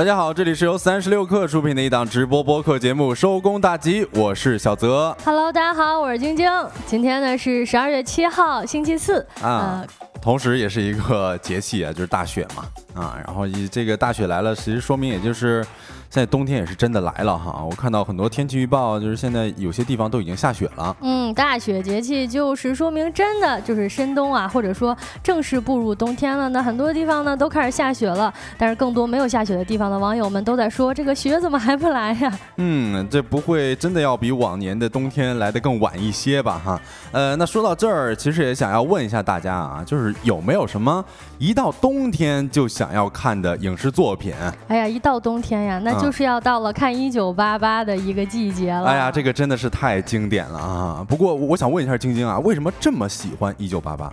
[0.00, 5.14] 大家好，这里是由三十六克出品的一档直播播客节目《收工大吉》，我是小泽。
[5.26, 6.50] Hello，大家好，我是晶晶。
[6.86, 9.84] 今天呢是十二月七号，星期四啊，
[10.22, 12.64] 同时也是一个节气啊，就是大雪嘛
[12.94, 13.20] 啊。
[13.26, 15.68] 然后以这个大雪来了，其实说明也就是现
[16.10, 17.64] 在冬天也是真的来了哈。
[17.64, 20.94] 我看到很多天气预报，就是现在有些地方都已经下雪了。
[21.00, 26.60] 嗯，大雪节气就是说明真的就是深冬啊，或者说正式步入冬天了那。
[26.60, 32.38] 很多地方呢都开始下雪了，但是更多没有下雪的地方的网友们都在说，这个雪怎么还不来呀？
[32.56, 36.60] 嗯，这不会真的要比往年的冬天来的更晚一些吧？
[36.62, 36.80] 哈，
[37.12, 41.02] 呃，那说到这儿，其实也想要问一下大家啊，就是有没有什么
[41.38, 44.34] 一到冬天就想要看的影视作品？
[44.68, 48.86] 哎呀，一到冬天呀，那就是要到了看《一九八八》的一个季节了。
[48.86, 51.06] 哎呀，这个真的是太经典了啊！
[51.08, 54.06] 不过我想问一下晶晶啊，为什么这么喜欢《一九八八》？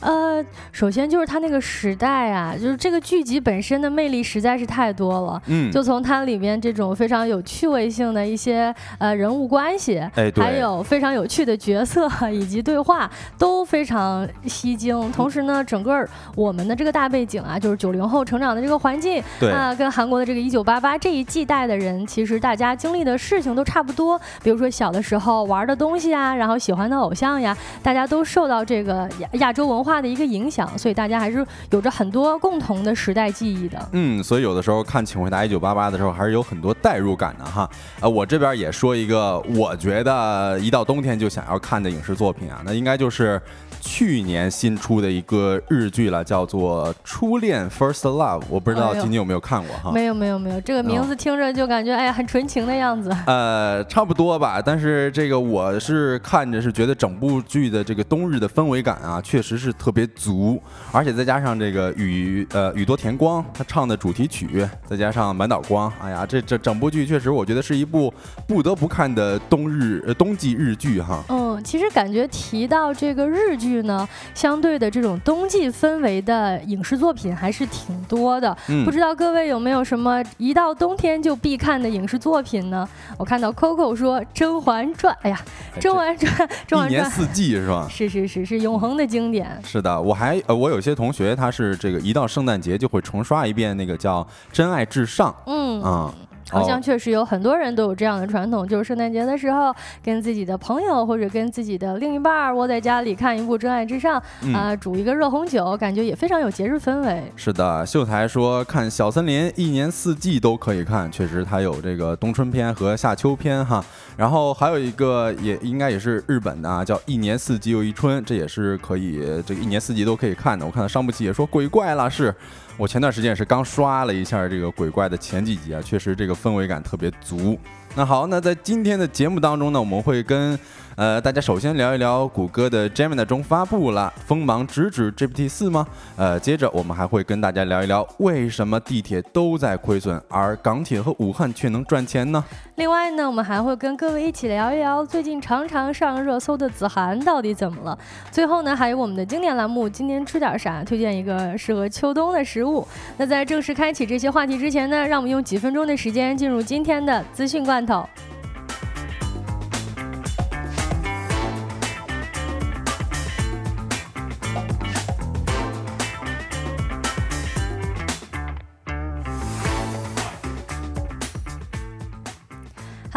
[0.00, 5.42] 呃，首先就是它那个时代啊，就是这个剧集本身的魅力实在是太多了。
[5.46, 15.10] 嗯，就从它里面这种非常有趣味性的一些呃人物关系，哎，还有非常有趣的角色 以及对话 都非常吸睛。
[15.10, 16.06] 同时呢，整个
[16.36, 24.16] 我们的这个大背景啊，就是九零后成长的这个环境，对啊，跟韩国的这个一九八八这一季代的人，其实大家经历的事情都差不多。
[24.44, 29.87] 比如说小的时候玩的东西啊，然后喜欢的偶像呀，大家都受到这个亚亚洲文化。
[29.88, 33.88] 化的一个影响，所以大家还是有着很多共同的时代记忆的。
[33.92, 37.68] 嗯，所以有的时候看《请回答一九八八》的时候，还是有很多代入感的哈。
[38.00, 43.40] 呃，我这边也说一个，我觉得一到冬天就想要看的影视作品啊，那应该就是
[43.80, 48.40] 去年新出的一个日剧了，叫做《初恋 First Love》。
[48.50, 49.90] 我不知道今天有没有看过哈？
[49.92, 50.60] 没有，没有，没有。
[50.60, 53.10] 这个名字听着就感觉哎呀，很纯情的样子。
[53.26, 54.60] 呃，差不多吧。
[54.60, 59.72] 但是这个我是看着是觉得整部剧的这个冬日的氛围感啊，确实是。
[59.78, 68.12] 特别足，而且再加上这个宇呃宇多田光他唱的主题曲，再加上满岛光，哎呀，这这整部剧确实我觉得是一部
[68.46, 71.22] 不得不看的冬日呃冬季日剧哈。
[71.28, 78.56] 嗯，其实感觉提到这个日剧呢，相对的这种冬季氛围的影视作品还是挺多的。
[78.68, 82.88] 嗯、不知道各位有没有什么一到冬天就必看的影视作品呢？
[83.16, 85.40] 我看到 Coco 说《甄嬛传》，哎呀，
[85.80, 86.32] 《甄嬛传》
[86.66, 87.86] 《甄嬛传》一年四季是吧？
[87.90, 89.60] 是是是是永恒的经典。
[89.64, 95.30] 是的，我还呃，我有些同学他是这个一到圣诞节就会重刷一遍那个叫《真爱至上》。
[95.46, 96.14] 嗯啊。
[96.50, 107.22] 好像确实有很多人都有这样的传统，就是圣诞节的时候跟自己的朋友或者跟自己的另一半窝在家里看一部《真爱至上》嗯、啊，煮一个热红酒，感觉也非常有节日氛围。
[107.36, 113.84] 是的，秀才说看《小森林》一年四季都可以看，确实它有这个冬春篇和夏秋篇哈。
[114.16, 120.66] 然后还有一个也应该也是日本的啊，叫《一年四季又一春》，这也是可以这个一年四季都可以看的。
[120.66, 122.34] 我看到上部戏也说鬼怪了，是
[122.78, 127.58] 我前段时间也是刚刷了一下这个鬼怪的前几集啊，确实这个氛围感特别足。
[127.96, 130.56] 那好，那在今天的节目当中呢，我们会跟
[130.98, 135.86] 呃大家首先聊一聊谷歌的 Gemini 中发布了锋芒直指 GPT 四吗？
[136.16, 142.44] 呃，接着我们还会跟大家聊一聊为什么地铁都在亏损，而港铁和武汉却能赚钱呢？
[142.74, 147.96] 另外呢，我们还会跟各位一起聊一聊最近常常上热搜的子涵到底怎么了。
[148.32, 152.84] 最后呢，还有我们的经典栏目“今天吃点啥”，推荐一个适合秋冬的食物。
[153.16, 158.04] 那在正式开启这些话题之前呢，让我们用几分钟的时间进入今天的资讯罐头。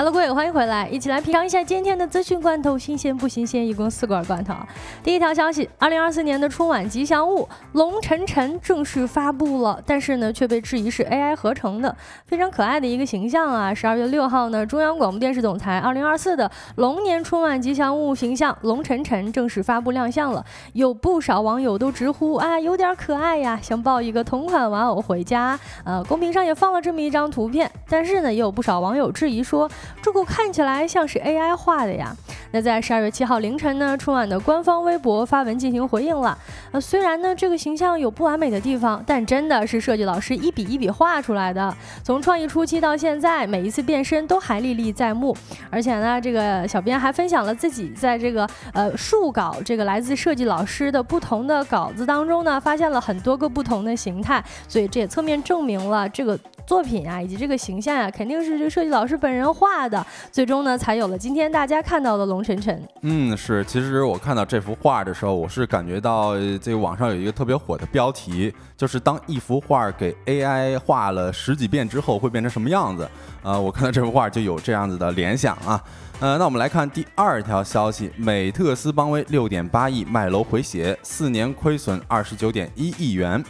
[0.04, 3.68] Hello，各位，欢迎回来，一起来品尝一下今天的资讯罐头，新鲜不新鲜？
[3.68, 4.56] 一共四罐罐头。
[5.04, 11.96] 第一条消息，二零二四年的春晚吉祥物龙晨晨正式发布了，但是呢，却被质疑是 AI 合成的，
[12.26, 13.72] 非常可爱的一个形象啊。
[13.76, 25.60] 十二月六号呢，中央广播电视总台二零二四的龙年春晚吉祥物形象龙晨晨正式发布亮相了，有不少网友都直呼啊，有点可爱呀，想抱一个同款玩偶回家。
[25.84, 29.70] 呃，公屏上也放了这么一张图片，但是呢，也有不少网友质疑说。
[30.02, 32.16] 这个看起来像是 AI 画的呀。
[32.54, 36.38] 那在十二月七号凌晨呢，春晚的官方微博发文进行回应了。
[36.72, 41.74] 呃，虽然呢这个形象有不完美的地方，但真的是设计老师一笔一笔画出来的。
[42.04, 45.36] 从创意初期到现在，每一次变身都还历历在目。
[45.70, 54.44] 而且呢，这个小编还分享了自己在这个呃数稿这个来自设计老师的不同的稿子当中呢，发现了很多个不同的形态。
[54.68, 62.88] 所以这也侧面证明了这个作品啊，以及这个形象呀，肯定是这个设计老师本人画的，最终呢，才有了今天大家看到的龙晨晨。
[63.02, 73.10] 嗯，是，其实我看到这幅画的时候，我是感觉到这个网上有一个特别火的标题，就是当一幅画给 AI 画了十几遍之后，会变成什么样子？
[73.44, 75.82] 啊，我看到这幅画就有这样子的联想啊。
[76.20, 83.44] 呃，那我们来看第二条消息，美特斯邦威六点八亿卖楼回血，四年亏损二十九点一亿元。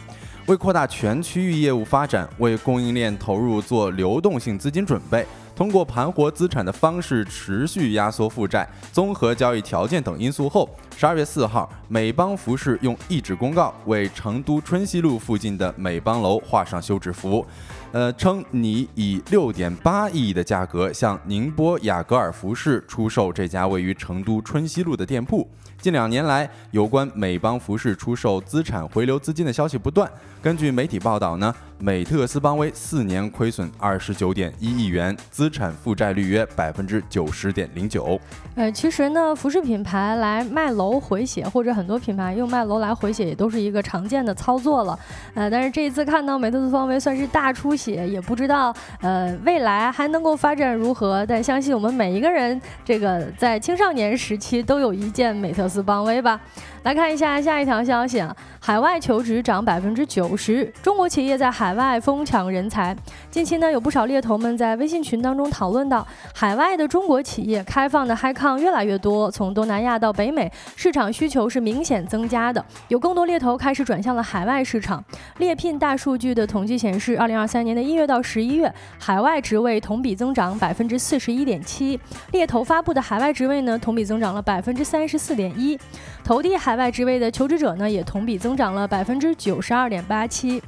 [0.46, 5.24] 为扩大全区域业务发展，为供应链投入做流动性资金准备，
[5.54, 17.46] 通过盘活资产的方式持续压缩负债、综合交易条件等因素后，十二月四号，美邦服饰用一纸公告为成都春熙路附近的美邦楼画上休止符。
[17.92, 25.46] 呃，称拟以六点八亿的价格向宁波雅戈尔服饰出售这家位于成都春熙路的店铺。
[25.78, 30.10] 近两年来，有关美邦服饰出售资产回流资金的消息不断。
[30.40, 38.18] 根据媒体报道呢，美特斯邦威四年亏损二十九点一亿元，资产负债率约百分之九十点零九。
[38.54, 44.96] 呃，其实呢，服饰品牌来卖楼回血，或者很多品牌用卖楼来回血，也都是一个常见的操作了。
[45.34, 51.26] 呃，但是这一次看到美特斯邦威算是大出也不知道呃未来还能够发展如何。
[51.26, 56.40] 但相信我们每一个人，这个在青少年时期都有一件美特斯邦威吧。
[56.82, 62.96] 来看一下下一条消息啊，海外求职涨百分之九十，中国企业在海外疯抢人才。
[63.32, 75.02] 近期呢，有不少猎头们在微信群当中讨论到，海外的中国企业开放的 h i c o n 越来越多，从东南亚到北美，市场需求是明显增加的，有更多猎头开始转向了海外市场。
[75.38, 81.98] 猎聘大数据的统计显示，二零二三年的一月到十一月，海外职位同比增长百分之四十一点七，
[82.32, 85.78] 猎头发布的海外职位呢，同比增长了百分之三十四点一，
[86.22, 86.72] 投递海。
[86.72, 90.62] 海外职位的求职者呢，也同比增长了百分之九十二点八七。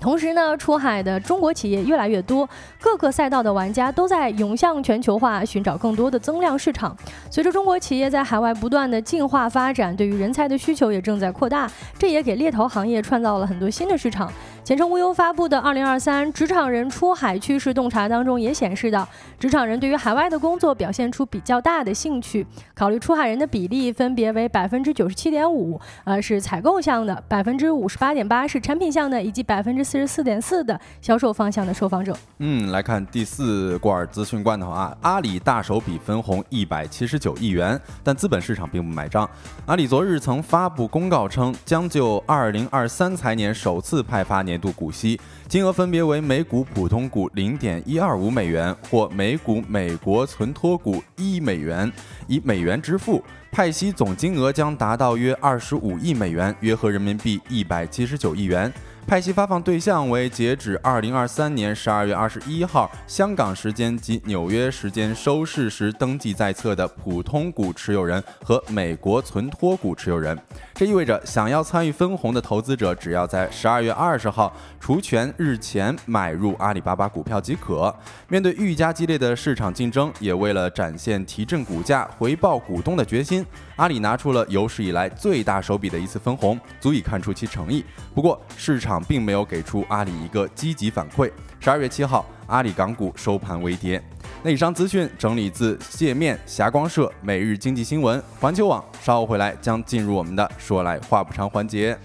[0.00, 2.48] 同时呢，出海的中国企业越来越多，
[2.80, 6.96] 各个赛道的玩家都在涌向全球化，寻找更多的增量市场。
[7.30, 14.32] 随着中国企业在海外不断的进化发展，对于人才的需求也正在扩大，这也给猎头行业创造了很多新的市场。
[14.68, 32.14] 前程无忧发布的《二零二三职场人出海趋势洞察》当中也显示到，职场人对于海外的工作表现出比较大的兴趣，考虑出海人的比例分别为百分之九十七点五，呃是采购项的，百分之五十八点八是产品项的，以及百分之四十四点四的销售方向的受访者。
[32.40, 39.26] 嗯，来看第四罐资讯罐头啊，阿里大手笔分红一百七十九亿元，但资本市场并不买账。
[39.64, 51.90] 阿里昨日曾发布公告称，将就二零二三财年首次派发年度股息，金额分别为每股普通股零点一二五美元或每股美国存托股一美元，
[52.26, 53.22] 以美元支付。
[53.50, 58.70] 派息总金额将达到约二十五亿美元，约合人民币一百七十九亿元。
[59.08, 70.38] 派息发放对象为截止二零二三年十二月二十一号香港时间及纽约时间收市时登记在册的普通股持有人和美国存托股持有人。
[70.74, 77.92] 这意味着，想要参与分红的投资者，只要在十二月二十号除权日前买入阿里巴巴股票即可。
[78.28, 83.42] 面对愈加激烈的市场竞争，也为了展现提振股价、回报股东的决心，
[83.78, 87.82] 阿里拿出了有史以来最大手笔的一次分红，足以看出其诚意。
[88.14, 88.98] 不过，市场。
[89.08, 91.30] 并没有给出阿里一个积极反馈。
[91.60, 94.02] 十二月七号，阿里港股收盘微跌。
[94.42, 98.84] 那以上资讯整理自界面、霞光社、每日经济新闻、环球网。
[99.00, 101.96] 稍后回来将进入我们的说来话不长环节。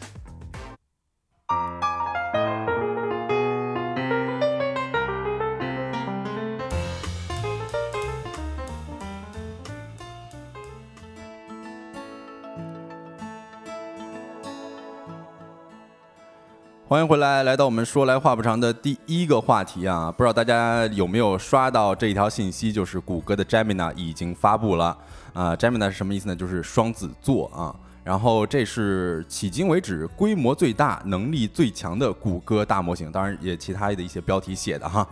[16.94, 20.14] 欢迎回来，来到我们说来话不长的第一个话题啊！
[20.16, 24.96] 不知道大家有没有刷到这一条信息，就是谷歌的 Gemini 已经发布了
[25.34, 26.36] 啊！Gemini 是什么意思呢？
[26.36, 27.76] 就是双子座啊！
[28.04, 35.08] 然后这是迄今为止规模最大、能力最强的谷歌大模型，当然也其他的一些标题写的哈。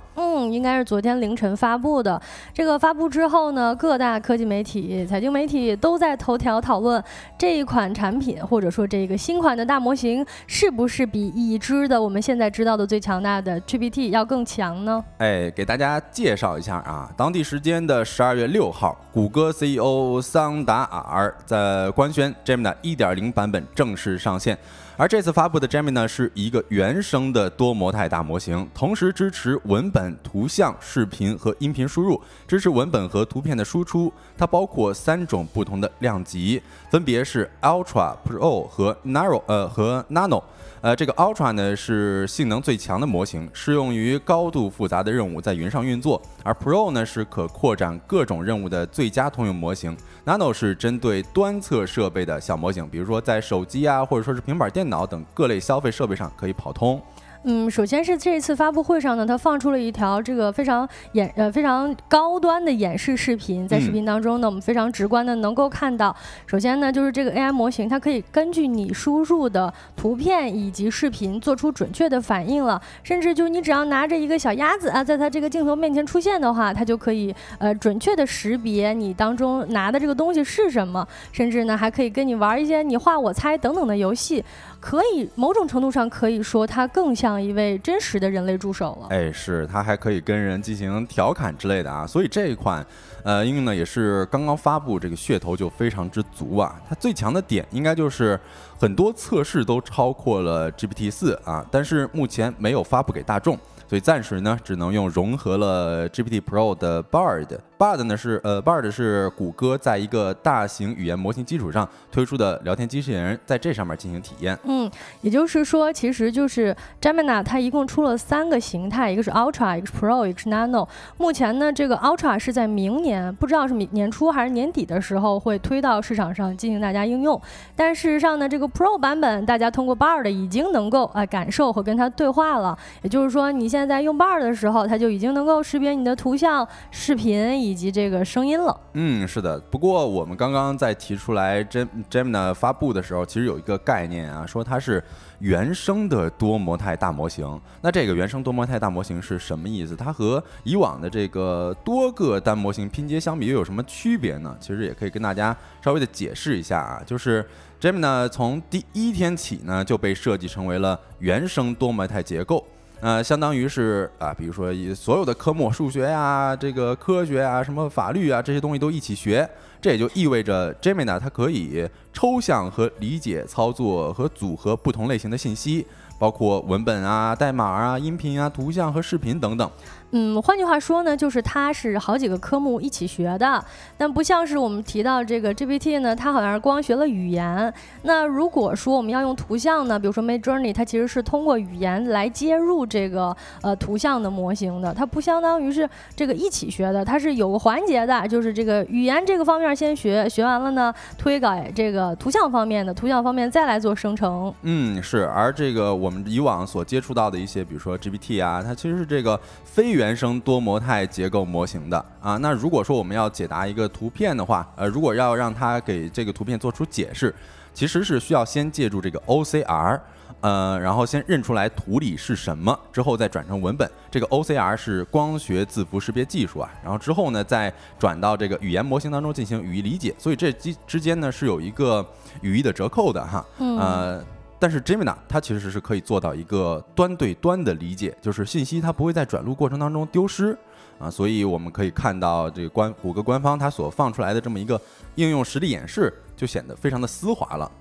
[0.51, 2.21] 应该是昨天凌晨发布的。
[2.53, 7.03] 这个发布之后呢，各大科技媒体、财经媒体都在头条讨论
[7.37, 15.03] 这一款产品，或者说这个新款的大模型是不是比已知的我们现在知道的最强大的 GPT 要更强呢？
[15.17, 22.75] 哎，给大家介绍一下啊，当地时间的十二月六号，谷歌 CEO 桑达尔在官宣 Gemini。
[22.81, 24.57] 一点零版本正式上线，
[25.01, 34.13] 而这次发布的 Gemini 呢，是一个原生的多模态大模型，同时支持文本、图图像、视频和音频输入，支持文本和图片的输出。
[34.37, 40.43] 它包括三种不同的量级，分别是 Ultra、Pro 和 Narrow，呃和 Nano。
[40.81, 49.95] 呃，这个 Ultra 呢是性能最强的模型，适用于高度复杂的任务在云上运作；而 Pro 呢是可扩展各种任务的最佳通用模型。
[50.25, 56.99] Nano 是针对端侧设备的小模型，比如说在手机啊，或者说是平板电脑等各类消费设备上可以跑通。
[57.43, 84.45] 嗯，首先是这次发布会上呢，它放出了一条这个非常演呃非常高端的演示视频，在视频当中呢，我们非常直观的能够看到，首先呢 就是这个 AI 模型，它可以根据你输入的图片以及视频做出准确的反应了，甚至就你只要拿着一个小鸭子啊，在它这个镜头面前出现的话，它就可以呃准确的识别你当中拿的这个东西是什么，甚至呢还可以跟你玩一些你画我猜等等的游戏。
[84.81, 89.07] 可以某种程度上可以说，它更像一位真实的人类助手了。
[89.11, 92.05] 哎，是，它还可以跟人进行调侃之类的啊。
[92.05, 92.83] 所以这一款，
[93.23, 96.81] 呃，应用呢也是刚刚发布，这个噱头就非常之足啊。
[96.89, 98.37] 它最强的点应该就是
[98.79, 103.55] 很多测试都超过了 GPT 四啊，但是目前没有发布给大众，
[103.91, 107.45] 所以暂时呢只能用融合了 GPT Pro 的 Bard。
[107.77, 114.57] Bard 呢是呃，Bard 是谷歌在一个大型语言模型基础上推出的聊天机器人，在这上面进行体验。
[114.63, 120.87] 嗯，也就是说，其实就是 Gemini 它一共出了三个形态，一个是 Ultra，一个是 Pro，一个是 Nano。
[121.17, 127.41] 目前呢，这个 Ultra 是在明年，不知道是明年初还是年底的时候会推到市场上进行大家应用。
[127.75, 132.77] 但事实上呢，这个 Pro 版本大家通过 Bard 已经能够啊感受和跟它对话了。
[133.01, 137.75] 也就是说，你现现在用 bar 的时候，它就已经能够识别你的图像、视频以。
[137.81, 139.59] 及这个声音了，嗯，是的。
[139.71, 145.03] 不过我们刚刚在提出来 Gem Gemini 发布的时候，其实有一个概念啊，说它是
[145.39, 147.59] 原生的多模态大模型。
[147.81, 149.95] 那这个原生多模态大模型是什么意思？
[149.95, 154.55] 它和以往的这个多个单模型拼接相比又有什么区别呢？
[154.59, 157.43] 其实也可以跟大家稍微的解释一下啊，就是
[157.79, 162.63] Gemini 从第一天起呢就被设计成为了原生多模态结构。
[163.01, 169.49] 呃，相当于是啊，比如说以所有的科目，数学呀、这个科学啊、什么法律啊这些东西都一起学，
[169.81, 175.83] 这也就意味着 Gemini 它可以抽象和理解、操作和组合不同类型的信息，
[176.19, 179.67] 包括文本啊、代码啊、音频啊、图像和视频等等。
[180.11, 183.63] 嗯，换句话说呢，就是它是好几个科目一起学的，
[183.97, 187.73] 但不像是我们提到这个 GPT 呢，它好像是光学了语言。
[188.03, 204.53] 那如果说我们要用图像呢，比如说 Mid Journey，它其实是通过语言来接入这个呃图像的模型的，它不相当于是这个一起学的，它是有个环节的，就是这个语言这个方面先学，学完了呢推给这个图像方面的，图像方面再来做生成。
[204.63, 205.25] 嗯，是。
[205.25, 217.31] 而这个我们以往所接触到的一些，比如说 GPT 啊，它其实是这个非语原生多模态结构模型的啊，那如果说我们要解答一个图片的话，呃，如果要让它给这个图片做出解释，
[217.71, 219.99] 其实是需要先借助这个 OCR，
[220.41, 223.87] 呃，然后先认出来图里是什么，之后再转成文本。
[224.09, 230.15] 这个 OCR 是光学字符识别技术啊，然后之后呢，再转到这个语言模型当中进行语义理解。
[230.17, 232.03] 所以这之之间呢是有一个
[232.41, 234.25] 语义的折扣的哈，呃。
[234.61, 240.55] 但是 Gemini 它其实是可以做到一个端对端的理解，就是信息它不会在转录过程当中丢失
[240.99, 244.79] 啊，所以我们可以看到这个官谷歌官方它所放出来的这么一个
[245.15, 247.71] 应用实例演示，就显得非常的丝滑了。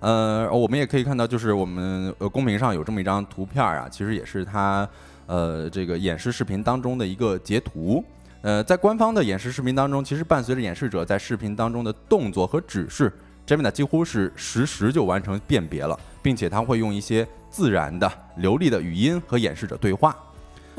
[0.00, 4.86] 呃，我们也可以看到，就是我们呃公屏上有这么一张图片啊，其实也是它
[5.24, 8.04] 呃这个演示视频当中的一个截图。
[8.42, 13.10] 呃，在官方的演示视频当中，其实伴随着演示者在视频当中的动作和指示。
[13.50, 20.16] Gemini 几乎是实时就完成辨别了，并且它会用一些自然的、流利的语音和演示者对话。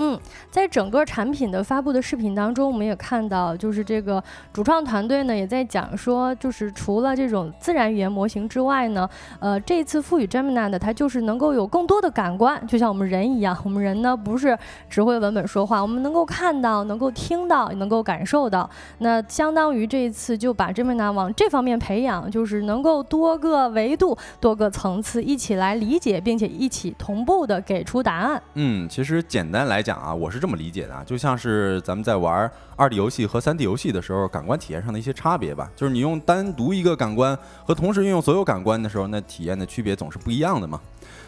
[0.04, 9.08] 嗯，在整个产品的发布的视频当中，我们也看到，就是这个主创团队呢也在讲说，就是除了这种自然语言模型之外呢，
[9.40, 14.58] 呃，这次赋予 Gemini 的它就是能够有更多的感官，就像我们人一样，我们人呢不是
[14.90, 18.68] 只会文本说话，我们能够看到、能够听到、能够感受到。
[18.98, 28.42] 那相当于这一次就把 Gemini 往这方面培养，就是能够多个维度、多个层次一起来理解，并且一起同步的给出答案。
[28.56, 29.91] 嗯，其实简单来讲。
[29.92, 35.70] 讲啊，我是这么理解的，就像是咱们在玩二 D 游戏和三 D 游戏的时候，感官体验上的一些差别吧。
[35.76, 40.80] 就是你用单独一个感官和同时运用所有感官的时候，那体验的区别总是不一样的嘛。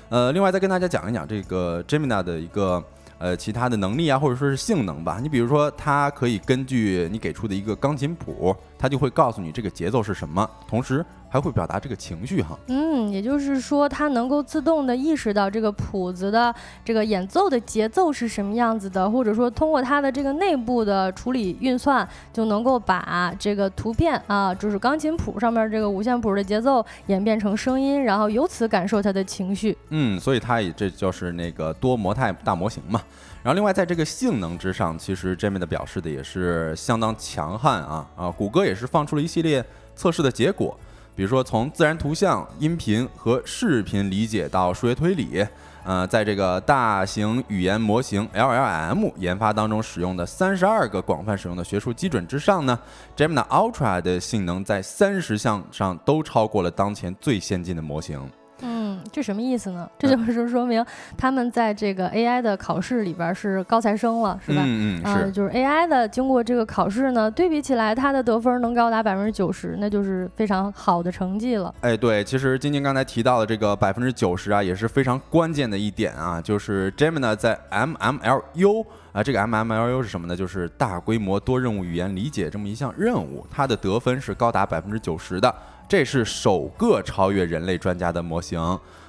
[0.08, 2.82] 呃，另外再跟大家讲一讲这个 Gemini 的一个
[3.18, 5.20] 呃其他的能力啊，或者说是性能吧。
[5.22, 8.56] 你比如说，它可以根据你给出的一个钢琴谱。
[8.78, 12.56] 它就会告诉你这个节奏是什么，同时还会表达这个情绪哈。
[12.68, 16.54] 嗯，也就是说，它能够自动的意识到这个谱子的
[16.86, 29.76] 这个演奏的节奏是什么样子的，或者说通过它的这个内部的处理运算，就能够把这个图片啊，就是钢琴谱上面这个五线谱的节奏演变成声音，然后由此感受它的情绪。
[29.90, 33.02] 嗯，所以它也这就是那个多模态大模型嘛。
[33.42, 38.30] 然后另外在这个性能之上，其实 Jamie 的表示的也是相当强悍啊啊！
[38.30, 40.78] 谷歌也是放出了一系列测试的结果，
[41.16, 45.46] 比如说从自然图像、音频和视频理解到数学推理，
[45.84, 52.80] 呃，在这个大型语言模型 LLM 研发当中使用的三十二个广泛使用的学术基准之上呢
[53.16, 58.20] ，Gemini Ultra 的性能在三十项上都超过了当前最先进的模型。
[58.64, 59.90] 嗯，这什么意思呢？
[60.00, 60.84] 这就是说明
[61.18, 64.64] 他们在这个 AI 的考试里边是高材生了，是吧？
[64.66, 65.32] 嗯嗯，是。
[65.32, 71.74] 就是 AI 的经过这个考试呢，对比起来，它的得分能高达百分之九十，那就是非常好的成绩了。
[71.82, 80.36] 哎，对，其实晶晶刚才提到的这个百分之九十啊，也是非常关键的一点啊，就是 Gemini 在 MMLU 啊，这个 MMLU 是什么呢？
[80.36, 85.54] 就是大规模多任务语言理解这么一项任务，它的得分是高达百分之九十的。
[85.94, 88.60] 这是首个超越人类专家的模型，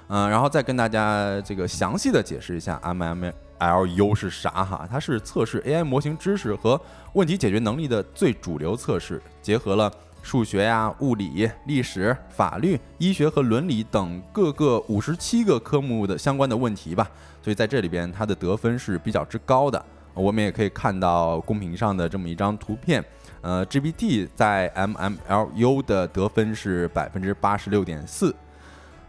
[0.09, 4.87] 嗯，然后再跟大家这个详细的解释一下 MMLU 是啥哈？
[4.91, 6.79] 它是测试 AI 模型知识和
[7.15, 9.91] 问题解决能力的最主流测试，结合了
[10.23, 17.11] 数学呀、物理、历史、法律、医学和伦理等各个五十七个科目的相关的问题吧。
[17.43, 19.83] 所以在这里边，它的得分是比较之高的。
[20.13, 23.03] 我们也可以看到公屏上的这么一张图片。
[23.45, 28.35] 呃，GPT 在 MMLU 的得分是百分之八十六点四。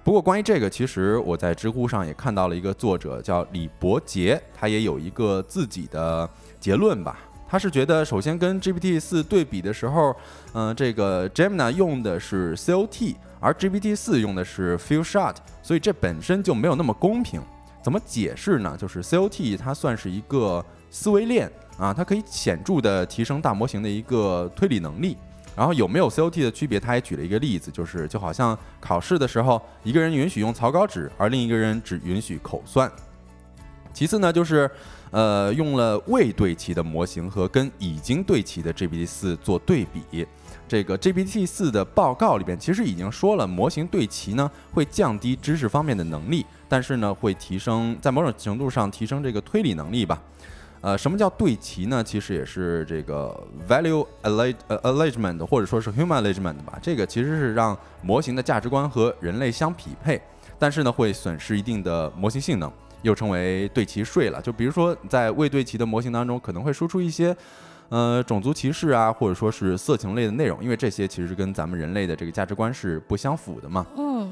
[0.04, 7.18] 不过，关于这个，其实我在知乎上也看到了一个作者叫李伯杰，他也有一个自己的结论吧。
[7.48, 10.14] 他是觉得，首先跟 GPT 四对比的时候，
[10.52, 17.42] 嗯，这个 Gemini 用的是 COT，而 GPT 四用的是 Few-Shot，所以这本身就没有那么公平。
[17.82, 18.76] 怎么解释呢？
[18.78, 21.50] 就是 COT 它算是一个思维链。
[21.78, 25.18] 啊，它可以显著的提升大模型的一个推理能力。
[25.56, 26.78] 然后有没有 COT 的区别？
[26.78, 32.92] 他还举了一个例子，就是就好像考试的时候，一个人允许用草稿纸，而另一个人只允许口算。
[33.94, 34.70] 其次呢，就是
[35.12, 40.28] 呃用了未对齐的模型和跟已经对齐的 GPT 四做对比。
[40.68, 50.22] 这个 GPT 四的报告里边其实已经说了，模型对齐呢会降低知识方面的能力，但是呢会提升在某种程度上提升这个推理能力吧。
[50.86, 52.04] 呃，什么叫对齐呢？
[52.04, 53.36] 其实也是这个
[53.68, 56.78] value alignment，或者说是 human alignment 吧。
[56.80, 60.22] 这个其实是让模型的价值观和人类相匹配，
[60.60, 62.72] 但是呢，会损失一定的模型性能，
[63.02, 64.40] 又称为对齐税了。
[64.40, 67.36] 就比如说，在未对齐的模型当中，可能会输出一些
[67.90, 73.84] 呃种族歧视啊，或者说是色情类的内容，因为这些其实跟咱们人类的这个价值观是不相符的嘛。
[73.98, 74.32] 嗯。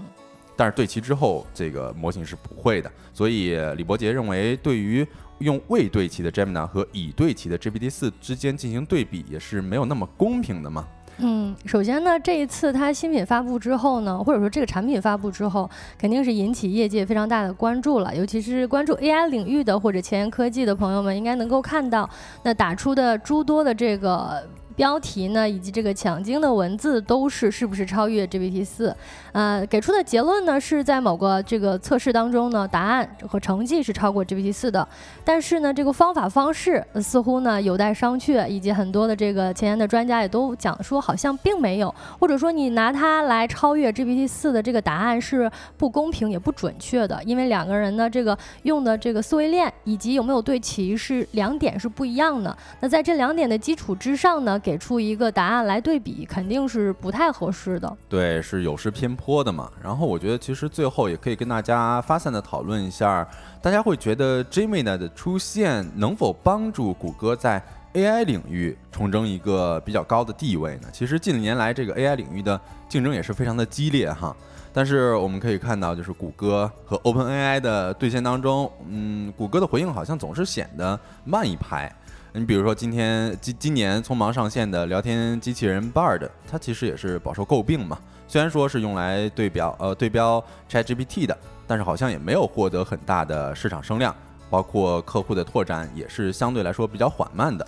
[0.55, 2.91] 但是对齐之后，这个模型是不会的。
[3.11, 5.03] 所以李伯杰认为，对于
[5.43, 10.87] 用未对齐的 Gemini 和已对齐的 GPT 四之间进行对比，也是没有那么公平的嘛。
[11.17, 18.15] 嗯，首先呢，这一次它新品发布之后呢，或者说这个产品发布之后，肯定是引起业界非常大的关注了。
[18.15, 22.09] 尤其是关注 AI 领域的或者前沿科技的朋友们，应该能够看到
[22.41, 24.43] 那打出的诸多的这个。
[24.73, 28.95] 标题呢，以及这个抢镜的文字都是是不是超越 GPT 四？
[29.31, 34.87] 呃，给出的结论呢是在某个这个测试当中呢，答案和成绩是超过 GPT 四的。
[35.23, 52.55] 但是呢，这个方法方式似乎呢有待商榷，以及很多的这个前沿的专家也都讲说，好像并没有，或者说你拿它来超越 GPT 四的这个答案是不公平也不准确的，因为两个人呢这个用的这个思维链以及有没有对齐是两点是不一样的。
[52.81, 54.59] 那在这两点的基础之上呢？
[54.63, 57.97] 给出一个答案来对比，肯定是不太合适的。
[58.07, 59.69] 对，是有失偏颇的嘛。
[59.83, 63.27] 然后我觉得，其实最后也可以跟大家发散的讨论一下，
[63.61, 67.61] 大家会觉得 Gemini 的出现能否帮助谷歌在
[67.93, 70.87] AI 领域重争一个比较高的地位呢？
[70.91, 74.35] 其实近年来这个 AI 领域的竞争也是非常的激烈哈。
[74.75, 81.95] 但是我们可以看到，就是谷歌和 OpenAI 的对线当中，嗯，谷歌的回应好像总是显得慢一拍。
[82.35, 87.95] 你比如说，今天今今年匆忙上线的聊天机器人 Bard，它其实也是饱受诟病嘛。
[88.27, 94.15] 虽然说是用来对标呃对标 ChatGPT 的，但是好像也没有获得很大的市场声量，
[94.49, 97.63] 包括客户的拓展也是相对来说比较缓慢的。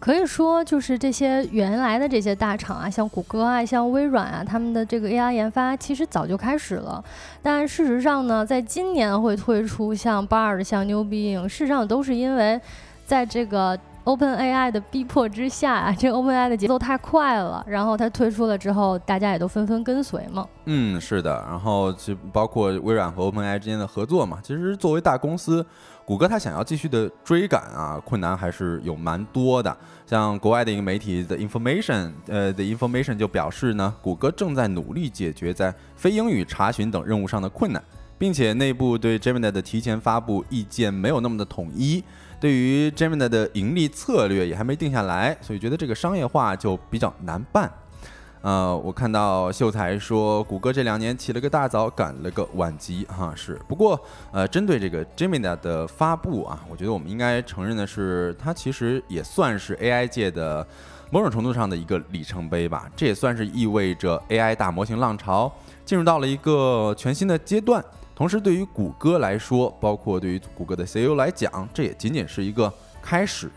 [0.00, 7.02] 可以说，就是这些原来的这些大厂啊，像谷歌啊，像微软啊，他们的这个 AI 研发其实早就开始了。
[7.40, 12.60] 但事实上呢，在今年会推出像 Bard、像 New Bing，事实上都是因为
[13.06, 13.78] 在这个
[14.08, 20.46] OpenAI 的逼迫之下啊，这 OpenAI 的节奏太快了，然后它推出了之后，大家也都纷纷跟随嘛。
[20.64, 24.38] 嗯，是的，然后就包括微软和 OpenAI 之间的合作嘛。
[24.42, 25.64] 其实作为大公司，
[26.06, 29.76] 谷歌它想要继续的追赶啊，困难还是有蛮多的。
[30.06, 37.82] 像国外的一个媒体 The Information，呃，The Information 就表示呢，谷歌正在努力解决在非英语查询等任务上的困难，
[38.16, 42.02] 并且内部对 Gemini 的提前发布意见没有那么的统一。
[42.40, 47.70] 对于 Gemini 的盈利策略也还没定下来，所以觉得这个商业化就比较难办。
[48.40, 53.60] 呃，我看到秀才说，谷歌这两年起了个大早，赶了个晚集，哈，是。
[53.66, 60.64] 不过，呃，针对这个 Gemini 的发布啊，我觉得我们应该承认的是，它其实也算是 AI 界的
[61.10, 62.88] 某种程度上的一个里程碑吧。
[62.94, 65.52] 这也算是意味着 AI 大模型浪潮
[65.84, 67.84] 进入到了一个全新的阶段。
[68.18, 73.48] 同时，对于谷歌来说，包括对于谷歌的 CEO 来讲，这也仅仅是一个开始。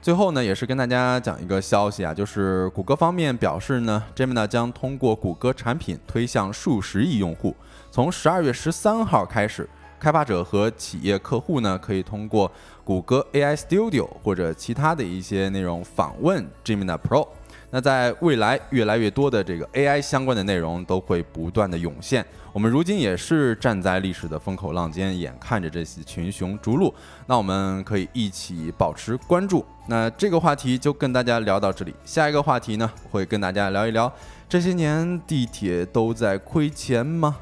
[0.00, 7.56] 最后呢，也是跟大家讲一个消息啊，就是谷歌方面表示呢，Gemini 将通过谷歌产品推向数十亿用户。
[7.90, 9.68] 从十二月十三号开始，
[9.98, 12.48] 开发者和企业客户呢，可以通过
[12.84, 17.26] 谷歌 AI Studio 或者其他的一些内容访问 Gemini Pro。
[17.70, 22.24] 那在未来，越来越多的这个 AI 相关的内容都会不断的涌现。
[22.52, 26.92] 我们如今也是站在历史的风口浪尖，眼看着这些群雄逐鹿。
[27.26, 29.64] 那我们可以一起保持关注。
[29.86, 31.94] 那这个话题就跟大家聊到这里。
[32.04, 34.12] 下一个话题呢，会跟大家聊一聊
[34.50, 37.36] 这些年地铁都在亏钱吗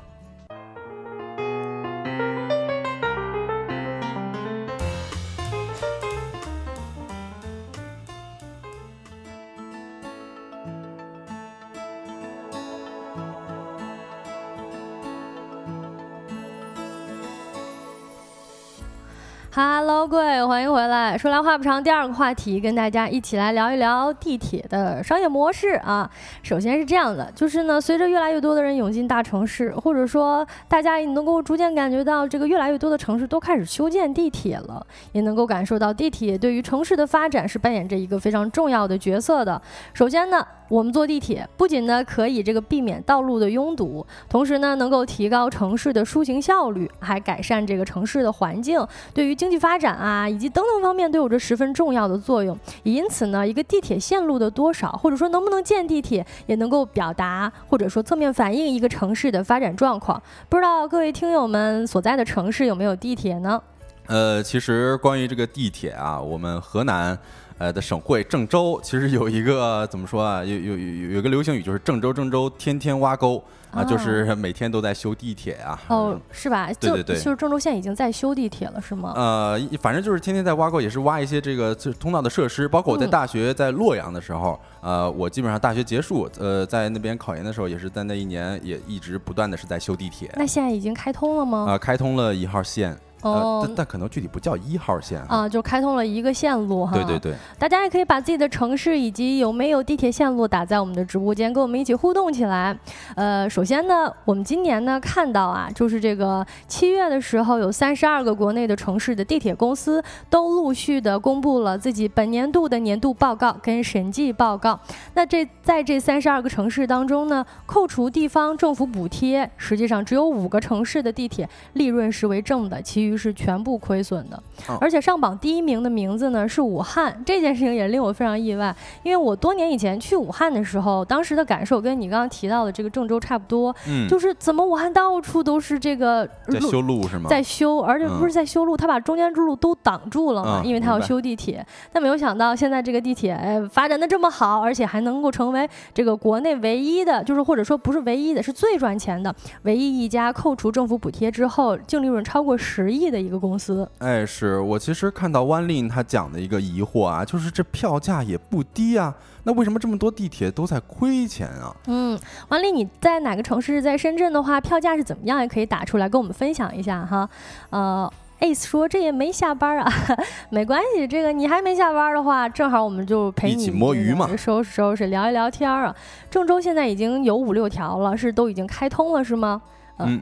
[19.52, 21.18] ？Hello，各位，欢迎回来。
[21.18, 26.08] 说来话不长，第二个话题跟大家一起来聊一聊地铁的商业模式啊。
[26.40, 39.60] 首先是这样的，就是呢，随着越来越多的人涌进大城市，或者说大家也能够逐渐感觉到，这个越来越多的城市都开始修建地铁了，也能够感受到地铁对于城市的发展是扮演着一个非常重要的角色的。
[39.92, 40.46] 首先呢。
[40.70, 48.80] 我们坐地铁不仅呢可以这个避免道路的拥堵，同时呢能够提高城市的出行效率，还改善这个城市的环境，
[49.12, 52.56] 对于经经济发展啊以及等等方面都有着十分重要的作用。
[52.84, 60.22] 也因此呢，一个地铁线路的多少，或者说能不能建地铁，也能够表达或者说侧面反映一个城市的发展状况。
[60.48, 63.60] 不知道各位听友们所在的城市有没有地铁呢？
[64.06, 67.18] 呃，其实关于这个地铁啊，我们河南。
[67.60, 70.42] 呃的省会郑州，其实有一个怎么说啊？
[70.42, 75.78] 有有有有一个流行语，就是郑州郑州天天挖沟啊，就是每天都在修地铁啊。
[75.88, 76.70] 哦，是吧？
[76.80, 79.12] 对对对，就是郑州现在已经在修地铁了，是吗？
[79.14, 82.66] 呃，反正就是天天在挖沟，也是挖一些这个就是通道的设施。
[82.66, 90.32] 包括我在大学在洛阳的时候，呃，我基本上大学结束，呃，在那边考研的时候，也是在那一年也一直不断的是在修地铁。
[90.34, 91.66] 那现在已经开通了吗？
[91.72, 92.96] 啊，开通了一号线。
[93.22, 96.92] 哦，但但可能具体不叫一号线啊，就开通了一个线路哈。
[96.94, 102.74] 对对对，大家也可以把自己的城市以及有没有地铁线路打在我们的直播间，跟我们一起互动起来。
[103.16, 114.80] 呃，首先呢，我们今年呢看到啊，就是这个七月的时候，有三十二个国内的城市的地铁公司都陆续的公布了自己本年度的年度报告跟审计报告。
[115.12, 123.09] 那这在这三十二个城市当中呢，扣除地方政府补贴，实际上只有五个城市的地铁利润是为正的，其余。
[123.16, 124.42] 是全部亏损的，
[124.80, 137.28] 而且上榜第一名的名字呢是武汉，这件事情也令我非常意外，因为我多年以前去武汉的时候，当时的感受跟你刚刚提到的这个郑州差不多，嗯，就是怎么武汉到处都是这个在修路是吗？
[137.28, 141.66] 在修，而且不是在修路，他把中间之路都挡住了嘛，因为他要修地铁。
[141.92, 152.99] 但没有想到现在这个地铁哎发展的这么好，而且还能够成为这个国内唯一的，就是或者说不是唯一的，是最赚钱的唯一一家扣除政府补贴之后净利润超过十亿。
[153.00, 161.74] 亿的一个公司，哎，是我其实看到万令他讲的一个疑惑啊，就是这票价也不低啊，那为什么这么多地铁都在亏钱啊？
[161.86, 163.80] 嗯，万丽，你在哪个城市？
[163.80, 165.40] 在深圳的话，票价是怎么样？
[165.40, 167.28] 也可以打出来跟我们分享一下哈。
[167.70, 169.90] 呃，Ace 说这也没下班啊，
[170.50, 175.94] 没关系，这个你还没下班的话，正好我们就陪你一起摸鱼嘛，收拾收拾，聊一聊天啊。
[176.30, 179.62] 郑州现在已经有五六条了，是都已经开通了是吗？
[179.98, 180.20] 嗯。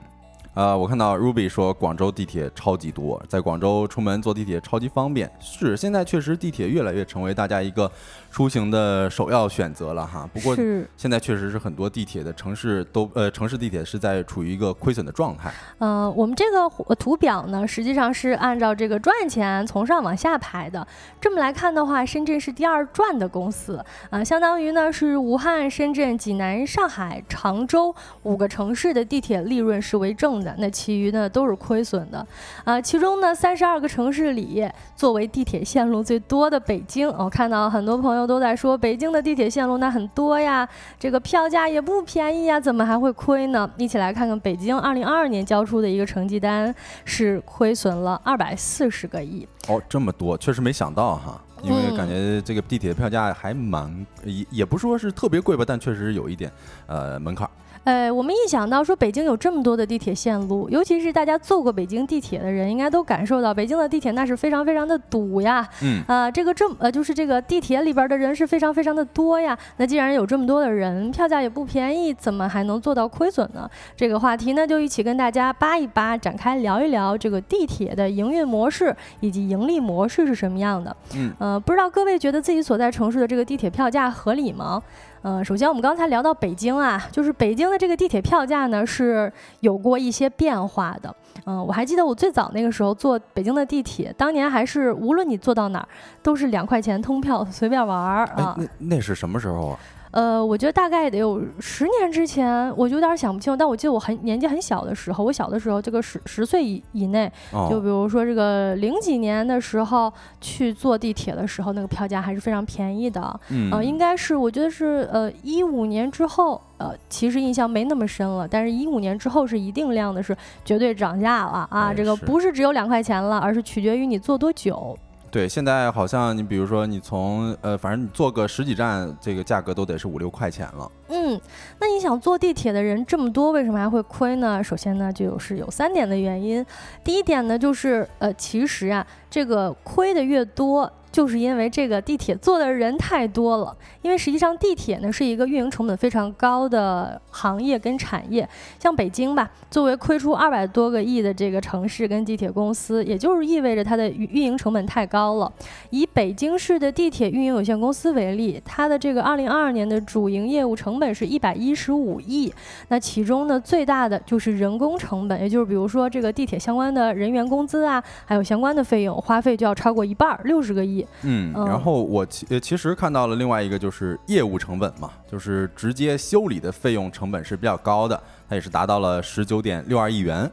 [0.59, 5.31] 呃，我看到 Ruby 说广州地铁超级多，在广州出门坐地铁超级方便。
[5.38, 7.88] 是，现在确实地铁越来越成为大家一个
[8.31, 10.29] 出行的首要选择了哈。
[10.33, 10.57] 不过
[10.97, 15.53] 现在确实是很多地铁的城市都呃城市地铁是在处于一个亏损的状态。
[15.79, 20.87] 呃，我们这个图表呢，实际上是按照这个赚钱从上往下排的。
[21.21, 30.55] 这么来看的话，深圳是第二赚的公司啊，相当于呢是武汉、深圳、济南、上海、常州五个城市的地铁利润是为正的。
[30.59, 32.27] 那其余呢都是亏损的，
[32.64, 43.68] 啊，其中呢三十二个城市里，作为地铁线路最多的北京，我看到很多朋友都在说北京的地铁线路那很多呀，这个票价也不便宜呀，怎么还会亏呢？
[43.76, 49.46] 一起来看看北京二零二二年交出的一个成绩单，是亏损了二百四十个亿。
[49.68, 56.50] 哦，这么多，确实没想到哈，因为感觉这个地铁票价还蛮也也不说是特别贵吧，但确实有一点
[56.87, 57.48] 呃门槛。
[57.85, 65.67] 呃，我们一想到说北京有这么多的地铁线路，尤其是大家坐过北京地铁的人，应该都感受到北京的地铁那是非常非常的堵呀。
[65.83, 69.57] 嗯啊，这个这么呃就是这个地铁里边的人是非常非常的多呀。
[69.77, 73.69] 那既然有这么多的人，票价也不便宜，怎么还能做到亏损呢？
[73.97, 80.95] 这个话题呢，就一起跟大家扒一扒，展开聊一聊这个地铁的营运模式以及盈利模式是什么样的。
[81.14, 84.83] 嗯呃，不知道各位觉得自己所在城市的这个地铁票价合理吗？
[85.22, 91.14] 呃，首先我们刚才聊到北京啊，就是北京的这个地铁票价呢是有过一些变化的。
[91.44, 95.88] 嗯，我还记得我最早那个时候坐北京的地铁，当年还是无论你坐到哪儿
[96.22, 98.54] 都是两块钱通票随便玩儿啊。
[98.59, 99.78] 那那是什么时候啊？
[100.11, 107.31] 呃，我觉得大概得有十年之前，我就有点想不清，但我记得我很年纪很小的时候，我小的时候这个十十岁以以内，
[107.71, 113.40] 就比如说这个零几年的时候去坐地铁的时候，那个票价还是非常便宜的。
[113.51, 124.97] 嗯，呃，应该是我觉得是呃一五年之后，呃，其实印象没那么深了，但是一五年之后是一定量的是绝对涨价了啊，这个不是只有两块钱了，而是取决于你坐多久。
[125.31, 130.91] 对，现在好像你比如说你从呃，反正你坐个十几站，这个价格都得是五六块钱了。
[131.09, 131.41] 嗯，
[131.79, 134.62] 那你想坐地铁的人这么多，为什么还会亏呢？
[134.62, 136.64] 首先呢，就是有三点的原因。
[137.05, 140.91] 第一点呢，就是呃，其实啊，这个亏的越多。
[141.11, 148.49] 就是因为这个地铁坐的人太多了，因为实际上地铁呢是一个运营成本非常高的行业跟产业。
[148.79, 155.53] 像北京吧，作为亏出二百多个亿的这个城市跟地铁公司，也就是意味着它的运营成本太高了。
[155.90, 162.53] 以北京市的地铁运营有限公司为例，它的这个二零二二年的主营业务成本是一百一十五亿，
[162.88, 170.98] 那其中呢最大的就是人工成本，也就是比如说这个地铁相关的人员工资啊，还有相关的费用花费就要超过一半，六十个亿。
[171.23, 180.51] 嗯，然后我其其实看到了另外一个就是业务成本嘛，就是直接修理的费用成本是比较高的，它也是达到了十九点六二亿元。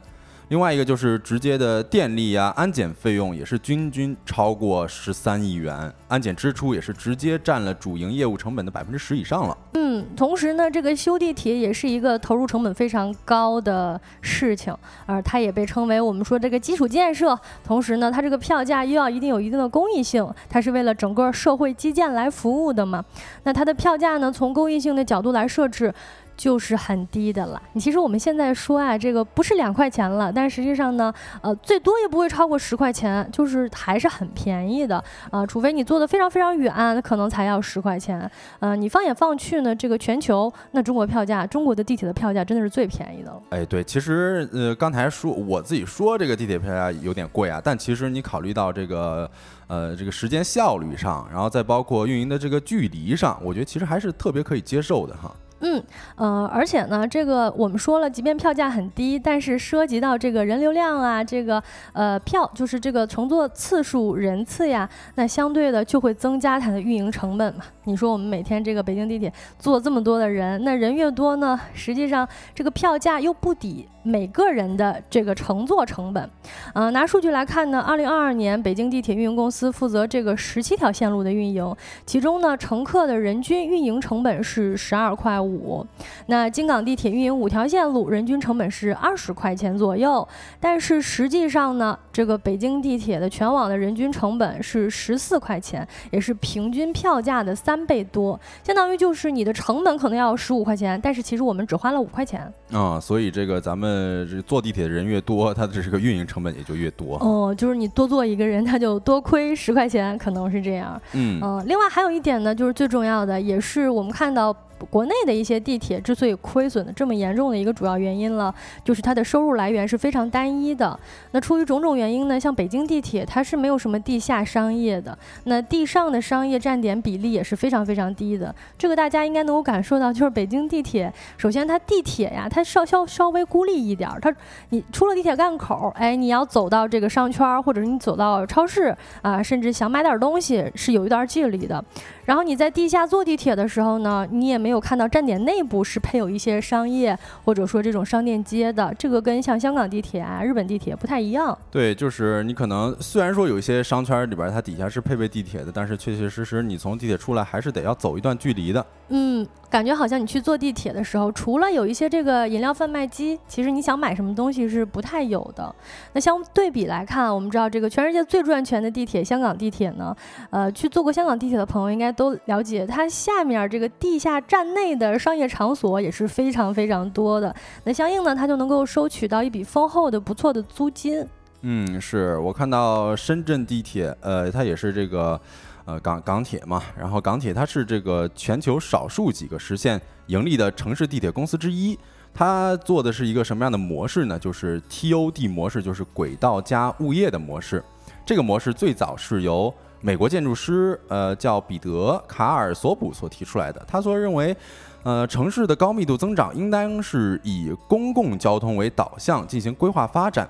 [0.48, 9.58] 另外一个就是直接的电力呀、安检费用也是均均超过十三亿元，安检支出也是直接占了主营业务成本的百分之十以上了。
[9.72, 14.72] 嗯，同时呢，这个修地铁也是一个投入成本非常高的事情，
[15.04, 17.36] 而它也被称为我们说这个基础建设。
[17.64, 23.04] 同时呢，它这个票价又要一定有一定的公益性，它是为了整个社会基建来服务的嘛。
[23.42, 25.92] 那它的票价呢，从公益性的角度来设置。
[26.36, 27.60] 就是很低的了。
[27.72, 35.46] 你其实我们现在说啊，这个不是两块钱了，但实际上呢，呃，最多也不会超过十块钱，就是还是很便宜的啊。
[35.46, 38.30] 除非你坐的非常非常远，可能才要十块钱。
[38.60, 43.42] 呃，你放眼望去呢，这个全球，那中国票价，中国的地铁的票价真的是最便宜的了。
[43.50, 49.30] 哎，对，其实呃，刚才说我自己说这个地铁票价有点贵啊，但其实你考虑到这个
[49.66, 55.34] 呃这个时间效率上，然后再包括运营的这个距离上，我觉得其实还是特别可以接受的哈。
[55.60, 55.82] 嗯，
[56.16, 61.62] 呃，而且呢，这个我们说了，即便票价很低，但是涉及到这个人流量啊，这个
[61.94, 67.64] 呃票就是这个乘坐次数人次呀，那相对的就会增加它的运营成本嘛。
[67.84, 76.30] 你说我们每天这个北京地铁坐这么多的人，那人越多呢，实际上这个票价又不抵每个人的这个乘坐成本。
[76.74, 85.40] 呃，拿数据来看呢，二零二二年北京地铁运营公司负责这个十七条线路的运营，其中呢，乘客的人均运营成本是十二块。
[85.40, 85.86] 五，
[86.26, 90.26] 那京港地铁运营五条线路，人均成本是二十块钱左右。
[90.58, 98.40] 但是实际上呢，这个北京地铁的全网的人均成本是十四块钱，也是平均票价的三倍多。
[98.64, 102.98] 相当于就是你的成本可能要十五块钱，但是其实我们只花了五块钱啊。
[102.98, 107.18] 所以这个咱们这坐地铁的人越多，它的这个运营成本也就越多。
[107.18, 110.98] 哦，就是你多坐一个人，他就多亏十块钱，可能是这样。
[111.12, 111.62] 嗯嗯。
[111.68, 114.50] 另外还有一点呢，就是最重要的，也是我们看到
[114.90, 120.98] 国内的一些地铁之所以亏损的这么严重的一个主要原因了，就是它的收入来源是非常单一的。
[121.32, 128.54] 那出于种种原因呢，像北京地铁它是没有什么地下商业的，那地上的商业占点比例也是非常非常低的。
[128.76, 134.34] 这个大家应该能够感受到，就是北京地铁，首先它地铁呀，它稍稍稍微孤立一点儿，它
[134.70, 141.84] 你出了地铁站口，哎，你要走到这个商圈，或者是你走到超市啊，甚至想买点东西，是有一段距离的。
[142.26, 151.56] 然后你在地下坐地铁的时候呢，你也没有看到站点内部是配有一些商业或者说这种商店街的，这个跟像香港地铁啊、日本地铁不太一样。
[151.70, 158.84] 对，就是你可能虽然说有一些商圈里边它底下是配备地铁的，但是确确实实你从地铁出来还是得要走一段距离的。
[159.10, 165.74] 嗯，感觉好像你去坐地铁的时候，除了有一些这个饮料贩卖机，其实你想买什么东西是不太有的。
[166.12, 170.16] 那相对比来看，我们知道这个全世界最赚钱的地铁——香港地铁呢，
[170.50, 177.54] 呃，去坐过香港地铁的朋友应该都了解，它下面这个地下站内的商业场所也是非常非常多的。
[177.84, 181.26] 那相应呢，它就能够收取到一笔丰厚的、不错的租金。
[181.62, 185.40] 嗯，是我看到深圳地铁，呃，它也是这个。
[185.86, 191.98] 呃，港港铁嘛，然后港铁它是这个全球少数几个实现盈利的城市地铁公司之一。
[192.34, 194.38] 它做的是一个什么样的模式呢？
[194.38, 197.82] 就是 TOD 模式，就是轨道加物业的模式。
[198.26, 199.72] 这个模式最早是由
[200.02, 203.82] 美国建筑师呃叫彼得卡尔索普所提出来的。
[203.88, 204.54] 他说认为，
[205.02, 210.46] 呃，城市的高密度增长应当是以公共交通为导向进行规划发展。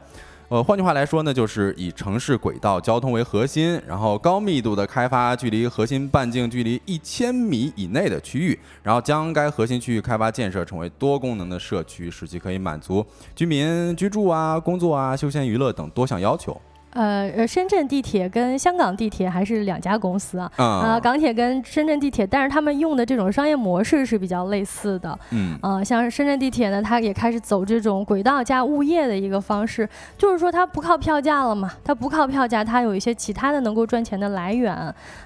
[0.49, 13.05] 呃，换句话来说呢，就是以城市轨道交通为核心，然后高密度的开发距离核心半径距离一千米以内的区域，然后将该核心区域开发建设成为多功能的社区，使其可以满足
[13.35, 16.57] 居民居住啊、工作啊、休闲娱乐等多项要求。
[16.97, 20.51] 呃呃，深圳地铁跟香港地铁还是两家公司啊。
[20.57, 25.17] 啊，港铁跟深圳地铁，但是他们用的这种商业模式是比较类似的。
[25.31, 25.59] 嗯。
[25.61, 34.75] 啊，像深圳地铁呢，它也开始走这种轨道加物业的一个方式，就是说它不靠票价了嘛，它不靠票价，它有一些其他的能够赚钱的来源。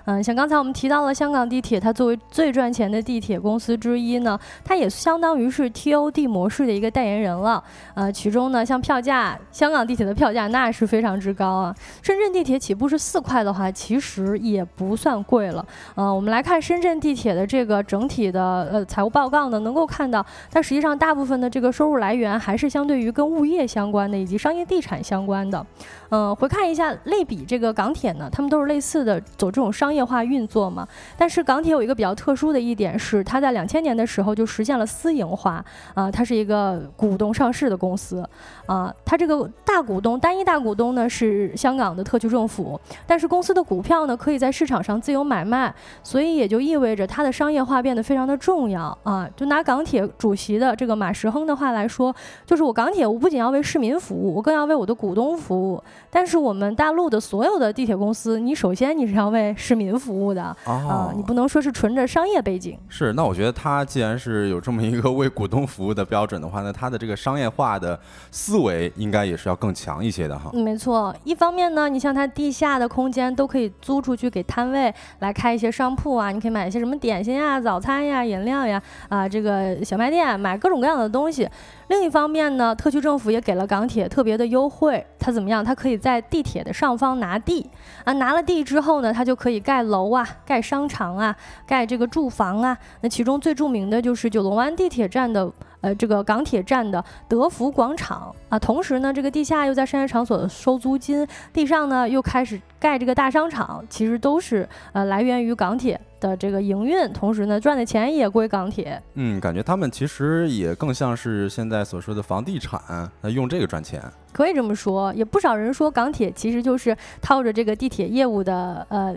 [0.07, 7.63] 嗯，像刚才我们提到了香港地铁，它作为最赚钱的地铁公司之一呢，它也相当于是 TOD 模式的一个代言人了。
[7.95, 11.60] 呃，其中呢，像票价，香港地铁的票价那是非常之高。
[11.61, 15.65] 啊，深圳地铁起步是四块的话，其实也不算贵了。
[15.95, 25.65] 呃，我们来看深圳地铁的这个整体的呃财务报告呢，能够看到，它实际上大部分的这个收入来源还是相对于跟物业相关的以及商业地产相关的。
[26.11, 30.87] 嗯，回看一下类比这个港铁呢，他们都是类似的走这种商业化运作嘛。
[31.17, 38.29] 但是港铁有一个比较特殊的一点是，它在两千年的时候就实现了私营化啊，它是一个股东上市的公司
[38.67, 45.73] 啊，它这个大股东单一大股东呢是香港的特区政府，但是公司的股票呢可以在市场上自由买卖，
[46.03, 49.29] 所以也就意味着它的商业化变得非常的重要啊。
[49.37, 52.15] 就拿港铁主席的这个马时亨的话来说，
[52.47, 55.83] 就是我港铁我不仅要为市民服务，我更要为我的股东服务。
[56.11, 62.79] 但是我们大陆的所有的地铁公司，你首先你是要为市民服务的啊，你不能说是纯着商业背景。
[62.89, 67.99] 是，那我觉得他既然是有这么一个为股东服务的标准的话，那他的这个商业化的
[68.31, 70.51] 思维应该也是要更强一些的哈。
[70.53, 81.49] 没错，一方面呢，你像它地下的空间都可以租出去给摊位来开一些商铺啊，你可以买一些什么点心呀、早餐呀、饮料呀啊，这个小卖店买各种各样的东西。
[81.87, 85.65] 另一方面呢，特区政府也给了港铁特别的优惠，它怎么样？
[85.65, 87.71] 它可以在地铁的上方拿地
[88.03, 92.77] 啊，拿了地之后呢，它就可以盖楼啊，盖商场啊，盖这个住房啊。
[93.03, 95.49] 那其中最著名的就是九龙湾地铁站的。
[95.81, 109.01] 呃，这个港铁站的德福广场啊，同时呢，这个地下又在商业场所收租金，地上呢又开始盖这个大商场，其实都是呃来源于港铁的这个营运，同时呢赚的钱也归港铁。
[109.15, 112.81] 嗯，感觉他们其实也更像是现在所说的房地产，
[113.21, 115.13] 那用这个赚钱，可以这么说。
[115.15, 119.17] 也不少人说港铁其实就是套着这个地铁业务的呃。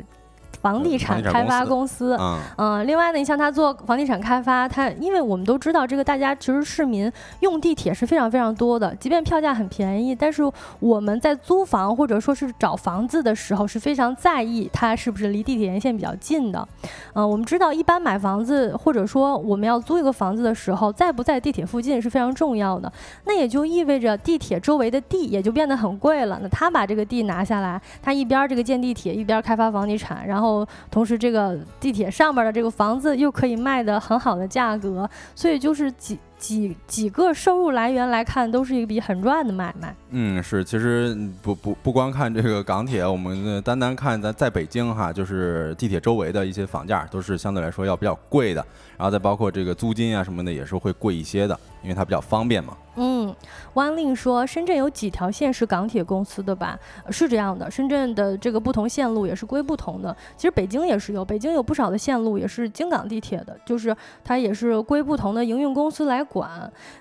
[0.63, 2.17] 房地产开发公司，
[2.58, 10.41] 嗯，另外呢，你像他做房地产开发，他因为我们都知道，这个大家其实市民用地铁是非常非常多的，即便票价很便宜，但是
[10.80, 16.65] 我们在租房或者说是找房子的时候是非常在意它是不是离地铁沿线比较近的。
[17.13, 22.89] 嗯，我们知道一般买房子或者说我们要租一个房子的时候，在不在地铁附近是非常重要的。
[23.26, 26.39] 那也就意味着地铁周围的地也就变得很贵了。
[26.41, 30.53] 那他把这个地拿下来，他一边这个建地铁，一边开发房地产，然后。
[30.92, 39.95] 同时，这个地铁上面的这个房子又可以卖的很好的价格，所以就是几几几个收入来源来看，都是一笔很赚的买卖。
[40.10, 48.63] 嗯，是，其实不不不光看这个港铁，我们单单看咱在北京哈，就是地铁周围的一些房价都是相对来说要比较贵的，
[48.97, 52.75] 然后再包括这个租金啊什么的也是会贵一些的，因为它比较方便嘛。
[52.95, 53.34] 嗯，
[53.73, 56.77] 汪令说，深圳有几条线是港铁公司的吧？
[57.10, 60.15] 是这样的，深圳的这个不同线路也是归不同的。
[60.38, 66.49] 其实北京也是有，北京有不少的线路也是京港地铁的，就是它也是归不同的营运公司来管。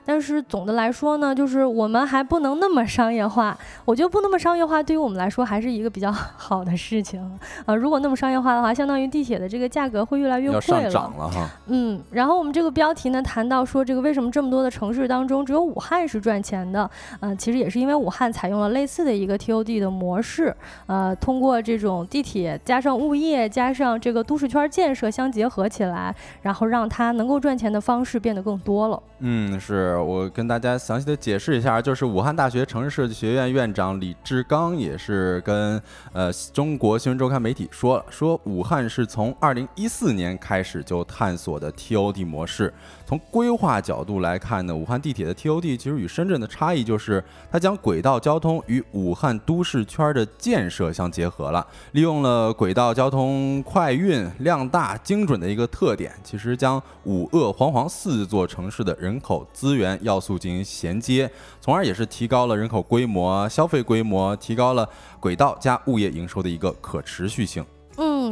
[0.04, 3.56] 但是总的来说呢，就是我们还不能那么商业化。
[3.86, 7.18] 我觉得不那么商业化，对于我们来说还是一个比较 好的事情
[7.64, 7.74] 啊。
[7.74, 10.60] 如果那么商业化的话，相当于地铁的这个价格会越来越贵了。
[10.60, 11.48] 上涨了哈。
[11.68, 15.62] 嗯，然后我们这个标题呢谈到说，这个为什么这么多的城市当中只有。
[15.62, 20.54] 武汉是赚钱的，嗯，其实也是因为武汉采用了类似的一个 TOD 的模式，
[20.86, 29.02] 呃，通过这种地铁加上物业加上这个都市圈建设相结合起来，然后让它能够赚钱的方式变得更多了。
[29.24, 35.80] 嗯，是我跟大家详细的解释一下，就是武汉大学城市设计学院院长李志刚也是跟
[36.12, 42.74] 呃中国新闻周刊媒体说了，说武汉是从二零一四年开始就探索的 TOD 模式。
[43.12, 64.88] 从规划角度来看呢，武汉地铁的 TOD 其实与深圳的差异就是，它将轨道交通与武汉都市圈的建设相结合了，利用了轨道交通快运、量大、精准的一个特点，其实将武鄂黄黄四座城市的人口资源要素进行衔接，从而也是提高了人口规模、消费规模，提高了
[65.20, 67.62] 轨道加物业营收的一个可持续性。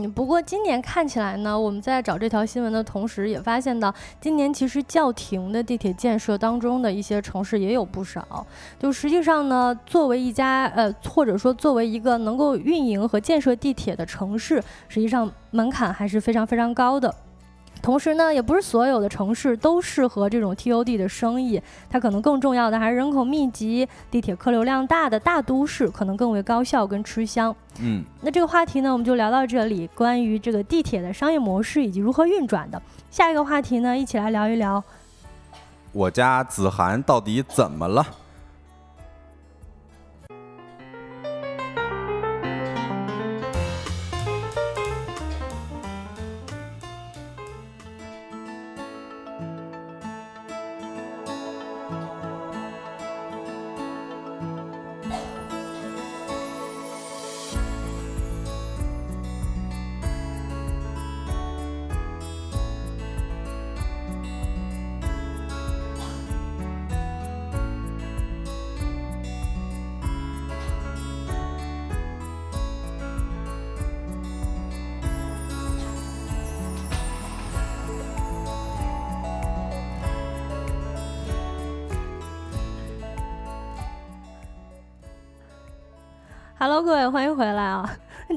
[0.09, 8.47] 不过今年看起来呢，我们在找这条新闻的同时，也发现到今年其实叫停的地铁建设当中的一些城市也有不少。
[8.79, 17.15] 就实际上呢，作为一家呃，或者说作为一个能够运营和建设地铁的城市，实际上门槛还是非常非常高的。
[17.83, 27.55] 同时呢，也不是所有的城市都适合这种 TOD 的生意，它可能更重要的还是人口密集、地铁客流量大的大都市，可能更为高效跟吃香。
[27.81, 29.89] 嗯，那这个话题呢，我们就聊到这里。
[29.95, 34.83] 关于这个地铁的商业模式以及如何运转的，下一个话题呢，一起来聊一聊，
[35.93, 38.07] 我家子涵到底怎么了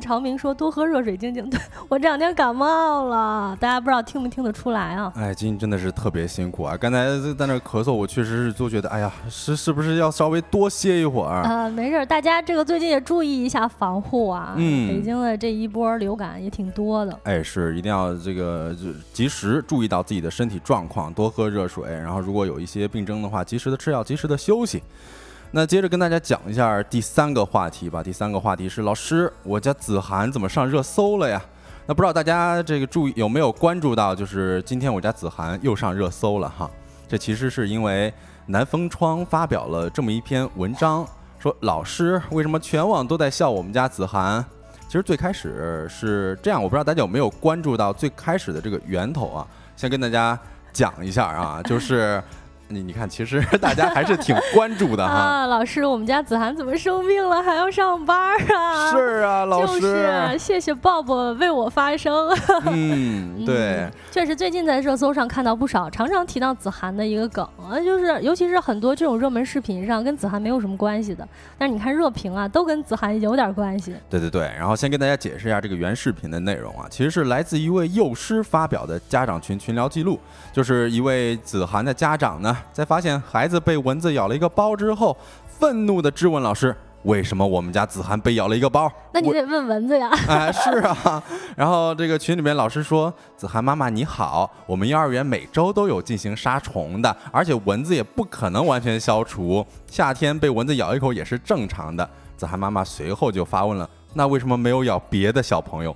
[0.04, 0.14] 啊！
[0.14, 1.50] 朝明说多喝热水静静。
[1.50, 5.12] 对 我这两天感冒了，大家不知道听没听得出来啊？
[5.16, 6.76] 哎，今天真的是特别辛苦啊！
[6.78, 7.06] 刚才
[7.38, 11.42] 在那咳嗽，我确实是就觉得，哎呀，是是不是要稍微多歇一会儿？
[11.44, 14.54] 啊，没事，大家这个最近也注意一下防护啊。
[14.58, 17.18] 嗯，北京的这一波流感也挺多的。
[17.24, 24.84] 哎，是一定要这个就及时注意到自己的身体状况，多喝热水，然后如果有一些病症的话，及时的吃药，及时的休息。
[25.56, 28.02] 那接着跟大家讲一下第三个话题吧。
[28.02, 31.40] 第三个话题是老师，我家子涵怎么上热搜了呀？
[31.86, 36.68] 那不知道大家这个注意有没有关注到，就是今天我家子涵又上热搜了哈。
[37.08, 38.12] 这其实是因为
[38.48, 44.44] 南风窗发表了这么一篇文章，说老师为什么全网都在笑我们家子涵？
[44.88, 49.46] 其实最开始是这样，我不知道大家有没有关注到最开始的这个源头啊？
[49.76, 50.36] 先跟大家
[50.72, 52.20] 讲一下啊，就是。
[52.70, 55.14] 你你看，其实 大家还是挺关注的哈。
[55.14, 58.92] 啊，老师，我们家子涵怎么生病了还要上班啊？
[58.92, 59.80] 是啊，老师。
[59.80, 62.30] 就是谢谢抱抱为我发声。
[62.66, 63.88] 嗯，对。
[64.12, 73.96] 确实，最近在热搜上看到不少常常提到子涵的一个梗啊，就是尤其是很多这种热门视频上跟子涵没有什么关系的，但是你看热评啊，都跟子涵有点关系。
[74.10, 80.20] 对对对，然后先跟大家解释一下这个原视频的内容啊，其实是来自一位幼师发表的家长群群聊记录，
[80.52, 82.53] 就是一位子涵的家长呢。
[82.72, 85.16] 在发现孩子被蚊子咬了一个包之后，
[85.48, 90.10] 愤怒地质问老师：“为什么我们家子涵被咬了一个包？”那你得问蚊子呀。
[90.28, 91.22] 哎，是啊。
[91.56, 105.96] 然后这个群里面老师说：“子涵妈妈你好，我们幼儿园每周都有进行杀虫的，而且蚊子也不可能完全消除，夏天被蚊子咬一口也是正常的。”子涵妈妈随后就发问了：“那为什么没有咬别的小朋友？”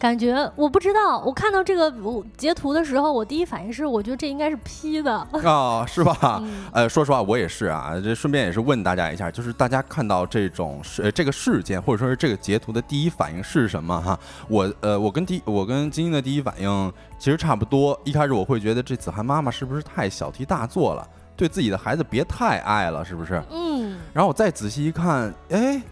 [0.00, 6.40] 感觉我不知道，我看到这个我截图的时候，我第一反应是，我觉得这应该是 P 的啊，是吧？
[6.42, 7.92] 嗯呃，说实话，我也是啊。
[8.02, 14.18] 这顺便也是问大家一下，就是大家看到这种事、呃这个事件，或者说是这个截图的第一反应是什么哈？
[14.48, 18.00] 我呃，我跟第我跟晶晶的第一反应其实差不多。
[18.02, 23.42] 一开始我会觉得这子涵妈妈是不是太小题大做了，对自己的孩子别太爱了，是不是？
[23.50, 25.82] 嗯，然后我再仔细一看，哎。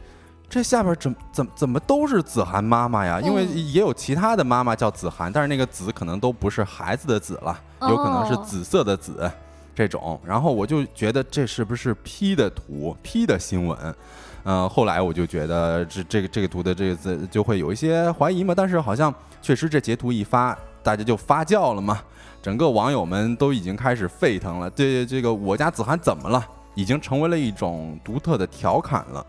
[0.48, 3.20] 这下边怎怎怎么都是子涵妈妈呀？
[3.20, 9.30] 因为嗯也有其他的妈妈叫子涵，但是那个子可能都不是孩子的子了，有可能是哦紫色的紫
[9.74, 10.18] 这种。
[10.24, 13.94] 然后我就觉得这是不是 P 的图，P 的新闻？
[14.44, 18.54] 嗯、后来我就觉得这这个这个图的这个字就会有一些怀疑嘛。
[18.56, 22.00] 但是好像确实这截图一发，大家就发酵了嘛，
[22.40, 24.70] 整个网友们都已经开始沸腾了。
[24.70, 26.42] 对这个我家子涵怎么了？
[26.74, 29.26] 已经成为了一种独特的调侃了。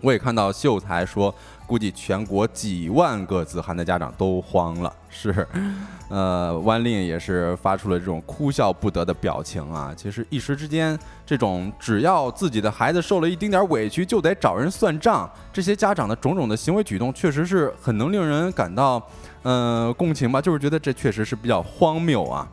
[0.00, 1.34] 我也看到秀才说，
[1.66, 4.92] 估计全国几万个子涵的家长都慌了。
[5.10, 5.46] 是，
[6.08, 9.92] 呃，万令也是发出了这种哭笑不得的表情啊。
[9.96, 19.02] 其实一时之间，这种只要自己的孩子受了一丁点儿委屈就得找人算账，这些家长的种种的行为举动，确实是很能令人感到，
[19.42, 20.40] 呃，共情吧。
[20.40, 22.48] 就是觉得这确实是比较荒谬啊。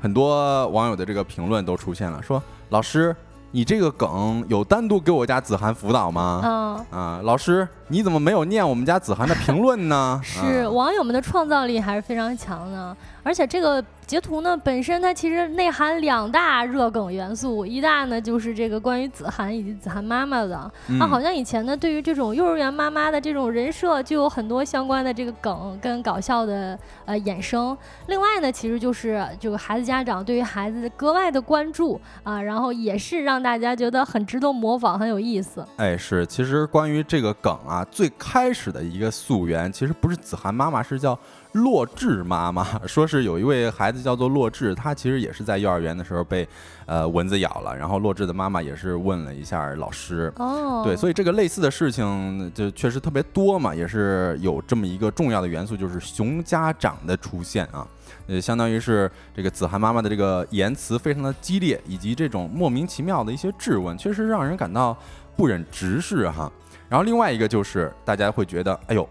[0.00, 3.16] 很多网友的这个评论都出现了，说老师。
[3.52, 6.40] 你这个梗有单独给我家子涵辅导吗？
[6.44, 10.20] 嗯，啊，老师，你怎么没有念我们家子涵的评论呢？
[10.22, 27.76] 是啊网友们的创造力还是非常强的，而且这个截图呢本身它其实内含两大热梗元素，一大呢就是这个关于子涵以及子涵妈妈的，嗯啊，好像以前呢对于这种幼儿园妈妈的这种人设就有很多相关的这个梗跟搞笑的呃衍生。
[28.06, 35.64] 另外呢，其实就是这个孩子家长对于孩子格外的关注啊，然后也是让大家觉得很值得模仿，很有意思。
[35.76, 41.16] 哎，是，其实关于这个梗啊，最开始的一个溯源，其实不是子涵妈妈，是叫
[41.52, 42.66] 洛智妈妈。
[42.86, 46.46] 说是有一位孩子叫做洛智，他其实也是在幼儿园的时候被
[46.86, 50.32] 呃蚊子咬了，然后洛智的妈妈也是问了一下老师。
[50.36, 57.86] 哦，对，所以这个类似的事情就确实特别多嘛，也是有这么一个重要的元素，就是熊家长的出现啊，
[58.26, 64.96] 呃，相当于是这个子涵妈妈的这个言辞非常的激烈，以及这种莫名其妙的一些质问，确实让人感到
[65.36, 66.50] 不忍直视哈。
[66.88, 69.08] 然后另外一个就是大家会觉得，哎呦，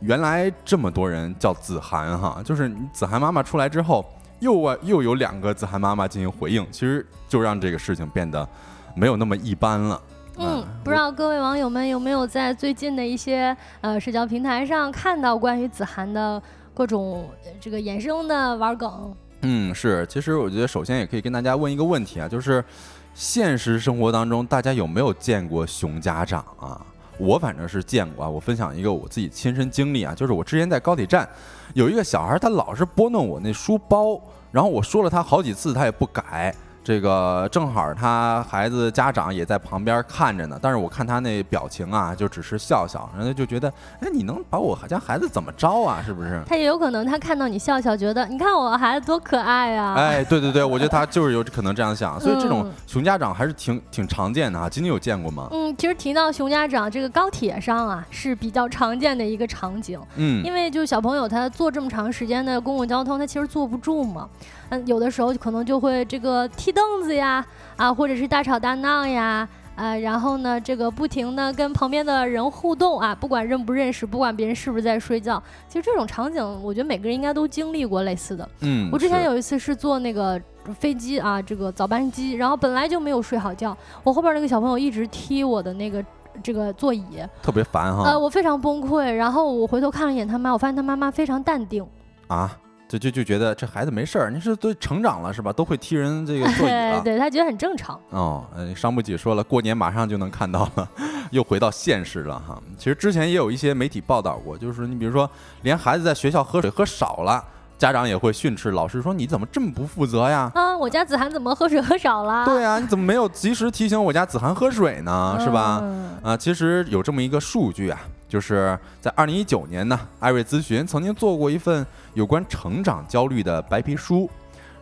[0.00, 4.04] 原来这么多人叫子涵哈，就是子涵妈妈出来之后，
[4.38, 8.48] 又啊又有两个子涵妈妈进行回应，其实就让这个事情变得
[8.94, 10.00] 没有那么一般了。
[10.38, 16.42] 嗯，不知道各位网友们有没有在最近的一些呃社交平台上看到关于子涵的
[16.72, 19.14] 各种呃这个衍生的玩梗？
[19.42, 22.64] 嗯，是，其实我觉得首先也可以跟大家问一个问题啊，就是
[23.12, 26.80] 现实生活当中大家有没有见过熊家长啊？
[27.20, 28.28] 我反正是见过啊。
[28.28, 31.28] 我分享一个我自己亲身经历啊，就是我之前在高铁站
[31.74, 36.54] 有一个小孩，他老是拨弄我那书包，然后我说了他好几次，他也不改。
[36.82, 43.68] 这个正好他孩子家长也在旁边看着呢，但是我看他那表情啊，就只是笑笑，然后就觉得，
[44.00, 46.02] 哎，你能把我家孩子怎么着啊？
[46.04, 46.42] 是不是？
[46.46, 49.94] 他也有可能他看到你笑笑，觉得你看我孩子多可爱啊！
[49.94, 54.68] 哎，对对对，我觉得他就是有可能这样想， 所以这种嗯熊家长还是挺挺常见的啊。
[54.68, 55.48] 今天有见过吗？
[55.52, 64.26] 嗯，其实提到熊家长，这个高铁上啊是比较常见的一个场景，嗯，因为就小朋友他坐这么长时间的公共交通，他其实坐不住嘛。
[64.70, 67.44] 嗯，有的时候可能就会这个踢凳子呀，
[67.76, 69.48] 啊，或者是大吵大闹呀。
[69.76, 78.46] 啊，然后呢，这个不停的跟旁边的人互动啊，不管认不认识，不管别人是不是在睡觉，其实这种场景，我觉得每个人应该都经历过类似的。
[78.60, 80.38] 嗯，我之前有一次是坐那个
[80.78, 86.04] 飞机啊，这个早班机，然后本来就没有睡好觉，我后边那个小朋友一直踢我的那个
[86.42, 87.02] 这个座椅，
[87.42, 89.10] 特别烦哈呃，我非常崩溃。
[89.10, 91.82] 然后我回头看了一眼他妈，我发现他妈妈非常淡定，
[92.26, 92.54] 啊，
[92.90, 95.52] 就就就觉得这孩子没事儿，你是都成长了是吧？
[95.52, 97.00] 都会踢人这个座椅 了。
[97.04, 98.00] 对他觉得很正常。
[98.10, 100.90] 哦，呃，伤不起说了，过年马上就能看到了，
[101.30, 102.60] 又回到现实了哈。
[102.76, 105.30] 其实之前也有一些媒体报道过，就是你比如说，
[105.62, 107.44] 连孩子在学校喝水喝少了，
[107.80, 110.52] 家长也会训斥老师说你怎么这么不负责呀？
[110.54, 112.44] 啊，我家子涵怎么喝水喝少了？
[112.44, 115.38] 对啊，你怎么没有及时提醒我家子涵喝水呢？
[115.40, 115.80] 是吧？
[115.82, 124.28] 嗯啊，其实有这么一个数据啊，就是在二零一九年呢，艾瑞咨询曾经做过一份有关成长焦虑的白皮书，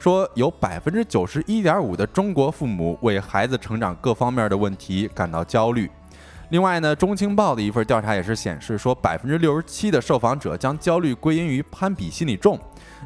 [0.01, 5.89] 说有百分之九十一点五的中国父母为孩子成长各方面的问题感到焦虑。
[6.49, 12.59] 另外呢，中青报的一份调查也是显示说，百分之六十七的受访者将焦虑归因于攀比心理重。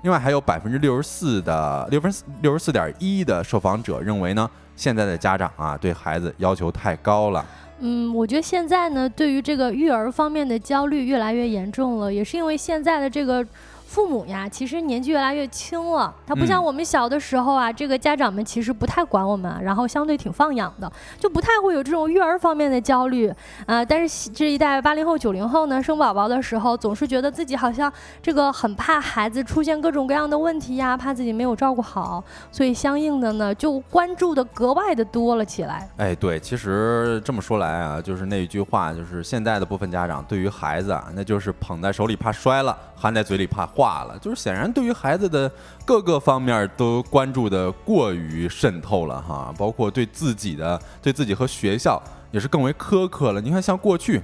[0.03, 7.45] 另外还有百分之六十四的六分六十四点一的受访者认为呢，现在的家长啊对孩子要求太高了。
[7.80, 13.47] 嗯，我觉得现在呢，对于这个育儿方面的焦虑越来越严重了，也是因为现在的这个。
[13.93, 20.90] 父母呀，其实年纪越来越轻了，他不像我们小的时候啊，这个家长们其实不太管我们，然后相对挺放养的，
[21.20, 23.30] 就不太会有这种育儿方面的焦虑
[23.66, 23.84] 啊。
[23.84, 35.86] 但是这一代八零后、九零后呢，生宝宝的时候，总是觉得自己好像这个很怕孩子出现各种各样的问题呀，怕自己没有照顾好，所以相应的呢，就关注的格外的多了起来。
[35.99, 43.68] 哎，对，其实这么说来啊，就是那一句话，就是现在的部分家长对于孩子啊，那就是捧在手里怕摔了，含在嘴里怕。
[43.83, 45.51] 化了，就是显然对于孩子的
[45.85, 53.41] 各个方面都关注的过于渗透了哈，包括对自己的、对自己和学校也是更为苛刻了。
[53.41, 54.22] 你看，像过去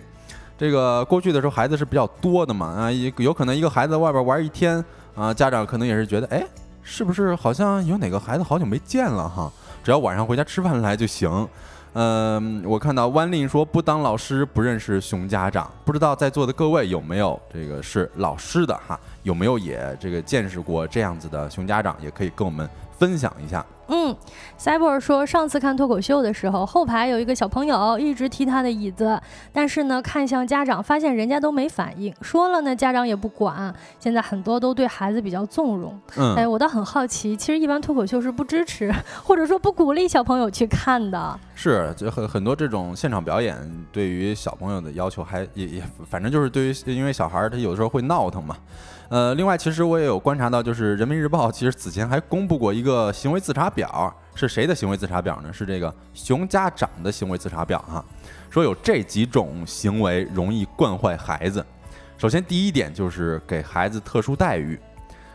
[0.57, 4.85] 这个过去的时候，孩子是比较多的嘛啊，有可能一个孩子在外边玩一天
[5.17, 6.47] 啊，家长可能也是觉得，哎，
[6.85, 9.51] 是不是好像有哪个孩子好久没见了哈？
[9.83, 11.49] 只要晚上回家吃饭来就行。
[12.01, 18.97] 嗯，我看到弯令说不当老师不认识熊家长，不知道在座的各位有没有这个是老师的哈？
[19.25, 21.97] 有没有也这个见识过这样子的熊家长？
[22.01, 23.67] 也可以跟我们分享一下。
[23.89, 24.15] 嗯
[24.59, 29.21] ，Cyber 说上次看脱口秀的时候，后排有一个小朋友一直踢他的椅子，
[29.53, 33.75] 但是呢，看向家长，发现人家都没反应，说了呢，家长也不管。
[33.99, 35.99] 现在很多都对孩子比较纵容。
[36.17, 41.39] 嗯，哎，我倒很好奇，其实一般脱口秀是不支持或者说不鼓励小朋友去看的。
[41.55, 43.57] 是，就很很多这种现场表演，
[43.91, 48.55] 对于小朋友的要求还也也，反正就是对于，因为小孩他有的时候会闹腾嘛。
[49.11, 55.51] 呃，另外，其实我也有观察到，就是人民日报其实此前还公布过一个行为自查表，是谁的行为自查表呢？
[55.51, 58.05] 是这个熊家长的行为自查表哈，
[58.51, 61.65] 说有这几种行为容易惯坏孩子。
[62.19, 64.79] 首先，第一点就是给孩子特殊待遇，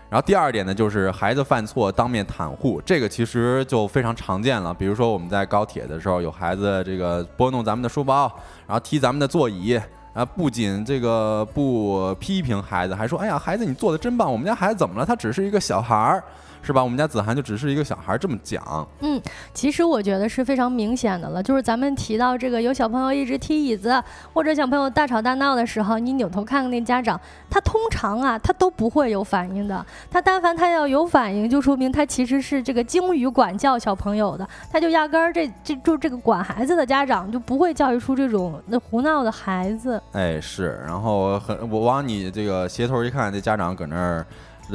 [0.08, 4.72] 然后第二点呢，就是孩子犯错当面袒护，这个其实就非常常见了。
[4.72, 8.32] 比如说我们在高铁的时候，有孩子这个拨弄咱们的书包，
[8.68, 9.80] 然后踢咱们的座椅。
[10.14, 14.32] 啊，不仅这个不批评孩子，还说：“哎呀，孩子你做的真棒！
[14.32, 15.06] 我们家孩子怎么了？
[15.06, 16.24] 他只是一个小孩儿。”
[16.64, 16.82] 是吧？
[16.82, 18.88] 我们家子涵就只是一个小孩，这么讲。
[19.02, 19.22] 嗯，
[19.54, 21.44] 其实我觉得是非常明显的了。
[21.44, 24.02] 就是咱们提到这个有小朋友一直踢椅子，
[24.34, 29.86] 或者小朋友大吵大闹的时候，你扭头看看那家长，他通常啊，他都不会有反应的。
[30.10, 34.48] 他但凡他要有反应，就说明他其实是这个精于管教小朋友的。
[34.72, 40.02] 他就压根儿这这就这个管孩子的家长就不会教育出这种那胡闹的孩子。
[40.14, 40.82] 哎，是。
[40.86, 44.26] 然后很我往你这个斜头一看，这家长搁那儿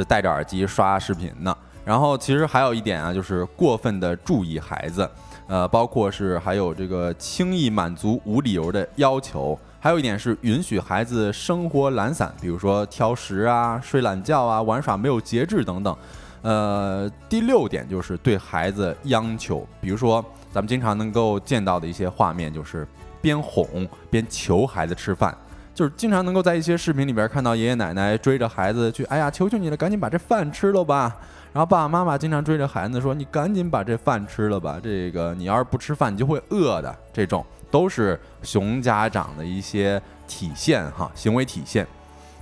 [0.07, 1.57] 戴着耳机刷视频呢。
[1.89, 5.11] 然后其实还有一点啊，就是过分的注意孩子，
[5.47, 15.97] 呃，包括是还有这个轻易满足无理由的要求，还有一点是允许孩子生活懒散，比如说挑食啊、睡懒觉啊、玩耍没有节制等等。
[16.43, 20.23] 呃，第六点就是对孩子央求，比如说
[20.53, 22.87] 咱们经常能够见到的一些画面，就是
[23.23, 25.35] 边哄边求孩子吃饭，
[25.75, 31.17] 就是经常能够在一些视频里边看到爷爷奶奶追着孩子去，哎呀，求求你了，赶紧把这饭吃了吧。
[31.53, 41.87] 然后爸爸妈妈经常追着孩子说：“你赶紧把这饭吃了吧，这个你要是不吃饭，你就会饿的。”这种都是熊家长的一些体现哈，行为体现。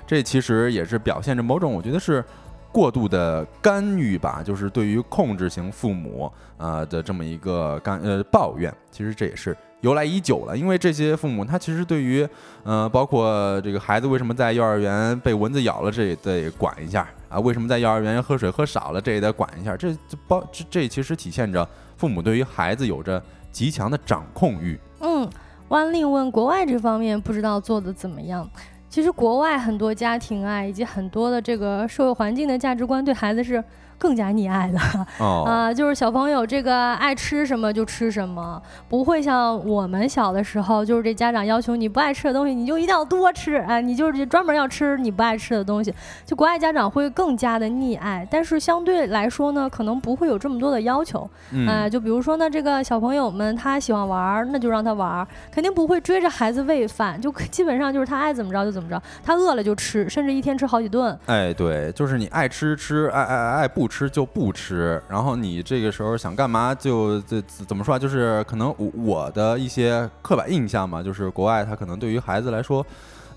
[0.07, 2.25] 这其实也是表现着某种，我觉得是
[2.71, 8.73] 过度的干预吧，就是对于控制型父母啊的这么一个干呃抱怨。
[8.91, 9.57] 其实这也是。
[9.87, 12.29] 由来已久了，因为这些父母他其实对于，
[12.65, 17.39] 呃，包括这个孩子为什么在幼儿园被蚊子咬了，这也得管一下啊。
[17.39, 19.77] 为什么在幼儿园喝水喝少了，这也得管一下。
[19.77, 21.67] 这这包这这其实体现着
[21.97, 23.23] 父母对于孩子有着
[23.53, 24.77] 极强的掌控欲。
[24.99, 25.31] 嗯，
[25.69, 28.49] 万令问国外这方面不知道做的怎么样。
[28.89, 33.63] 其实国外很多家庭啊，以及很多的这个社会环境的价值观对孩子是。
[33.99, 34.79] 更加溺爱的
[35.25, 45.93] 啊， 就是小朋友这个爱吃什么就吃什么，不会像我们小的时候，就是这家长要求你不爱吃的东西，你就一定要多吃，哎，你就是专门要吃你不爱吃的东西。
[46.25, 51.29] 就国外家长会更加的溺爱，但是相对来说呢，可能不会有这么多的要求。
[51.67, 61.19] 哎，就比如说呢，这个小朋友们他喜欢玩，那就让他玩，肯定不会追着孩子喂饭，就 基本上就是他爱怎么着就怎么着，他饿了就吃，甚至一天吃好几顿。
[61.27, 63.86] 哎，对，就是你爱吃吃，爱爱爱不。
[63.87, 67.99] 不吃就不吃，然后你这个时候想干嘛就这怎么说啊？
[67.99, 72.85] 就是可能我我的一些刻板印象嘛，就是国外他可能对于孩子来说，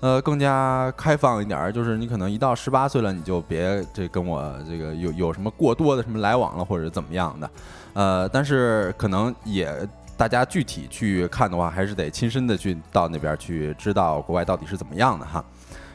[0.00, 7.50] 呃，更加开放一点，就是你可能一到十八岁了，你就别这跟我这个有有什么过多的什么来往了或者怎么样的，
[7.92, 9.72] 呃，但是可能也
[10.16, 15.44] 大家具体去看的话，还是得亲身的去到那边去知道国外到底是怎么样的哈。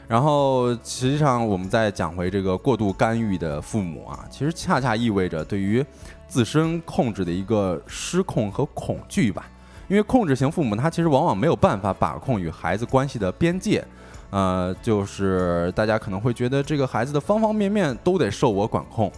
[0.08, 5.84] 然后，实际上我们再讲回这个过度干预的父母啊，其实恰恰意味着对于
[6.28, 9.48] 自身控制的一个失控和恐惧吧。
[9.88, 13.84] 因为控制型父母他其实往往没有办法把控与孩子关系的边界，
[14.30, 19.10] 呃，就是大家可能会觉得这个孩子的方方面面都得受我管控。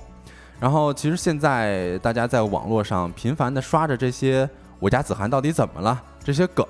[0.61, 4.49] 然后其实现在大家在网络上频繁的刷着这些
[4.81, 6.67] “我家子涵到底怎么了”这些梗，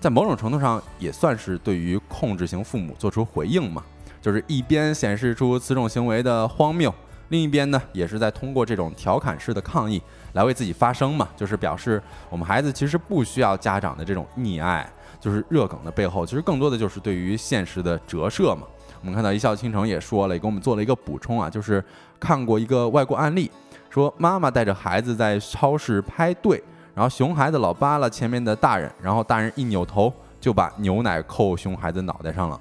[0.00, 3.82] 在某种程度上也算是对于控制型父母做出回应嘛，
[4.20, 6.94] 就是一边显示出此种行为的荒谬。
[7.28, 10.00] 另一边呢，也是在通过这种调侃式的抗议
[10.34, 14.88] 来为自己发声嘛，就是表示我们孩子其实不需要家长的这种溺爱，
[15.18, 18.62] 就是热梗的背后，其实更多的就是对于现实的折射嘛。
[19.00, 21.84] 我们看到一笑倾城也说了，也给我们做了一个补充啊，就是
[22.20, 23.50] 看过一个外国案例，
[23.90, 26.62] 说妈妈带着孩子在超市排队，
[26.96, 32.58] 然后熊孩子老扒拉前面的大人，然后大人一扭头就把牛奶扣熊孩子脑袋上了。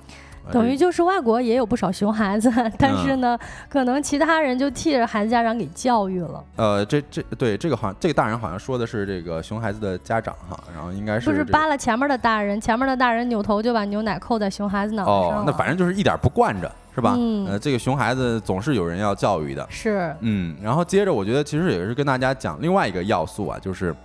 [0.52, 6.44] 等于就是外国也有不少熊孩子，但是呢，可能其他人就替着孩子家长给教育了。
[6.58, 17.18] 呃，这这对这个好像这个大人好像说的是这个熊孩子的家长哈，然后应该是不是扒了前面的大人，前面的大人扭头就把牛奶扣在熊孩子脑袋上哦，那反正就是一点不惯着，是吧？
[17.48, 19.66] 呃，这个熊孩子总是有人要教育的。
[19.72, 20.16] 是。
[20.20, 23.96] 嗯，然后接着我觉得其实也是跟大家讲另外一个要素啊，就是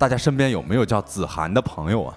[0.00, 2.14] 大家身边有没有叫子涵的朋友啊？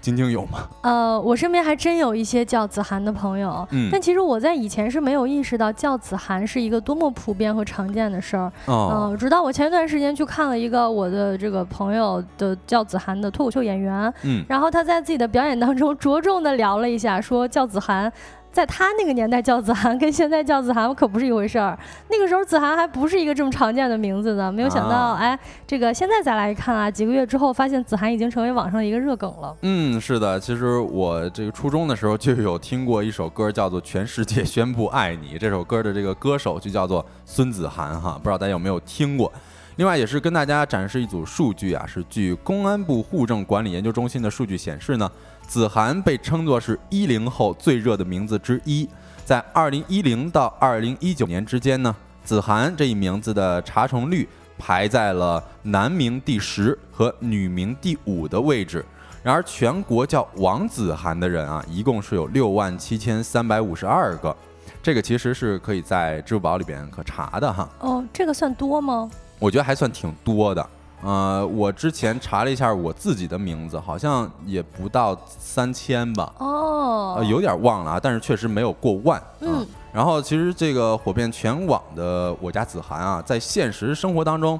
[0.00, 0.60] 晶晶有吗？
[0.82, 18.12] 呃，我身边还真有一些叫子涵的朋友，嗯，但其实我在以前是没有意识到叫子涵是一个多么普遍和常见的事儿，嗯，直到我前一段时间去看了一个我的这个朋友的叫子涵的脱口秀演员，嗯，然后他在自己的表演当中着重的聊了一下，说叫子涵。
[18.56, 21.78] 在他那个年代叫子涵， 跟现在叫子涵可不是一回事儿。
[22.08, 24.50] 那个时候子涵还不是一个这么常见的名字呢。
[24.50, 29.54] 没有想到，哎，这个现在再来看啊，几个月之后发现子涵已经成为网上的一个热梗了。
[29.60, 35.34] 嗯，是的，其实我这个初中的时候就有听过一首歌，叫做《全世界宣布爱你》。
[35.38, 39.30] 这首歌的这个歌手就叫做孙子涵哈，不知道大家有没有听过。
[39.76, 45.10] 另外也是跟大家展示一组数据啊，是据公安部户政管理研究中心的数据显示呢。
[45.46, 48.88] 子涵被称作是一零后最热的名字之一，
[49.24, 51.94] 在二零一零到二零一九年之间呢，
[52.24, 54.28] 子涵这一名字的查重率
[54.58, 58.84] 排在了男名第十和女名第五的位置。
[59.22, 64.36] 然而，全国叫王子涵的人啊，一共是有六万七千三百五十二个，
[64.82, 67.68] 这个其实是可以在支付宝里边可查的哈。
[67.80, 69.10] 哦，这个算多吗？
[69.38, 70.64] 我觉得还算挺多的。
[71.02, 76.32] 呃，我之前查了一下我自己的名字，好像也不到三千吧。
[76.38, 79.22] 哦，有点忘了啊，但是确实没有过万。
[79.40, 79.64] 嗯。
[79.92, 84.58] 然后其实这个火遍全网的我家子涵啊，在现实生活当中，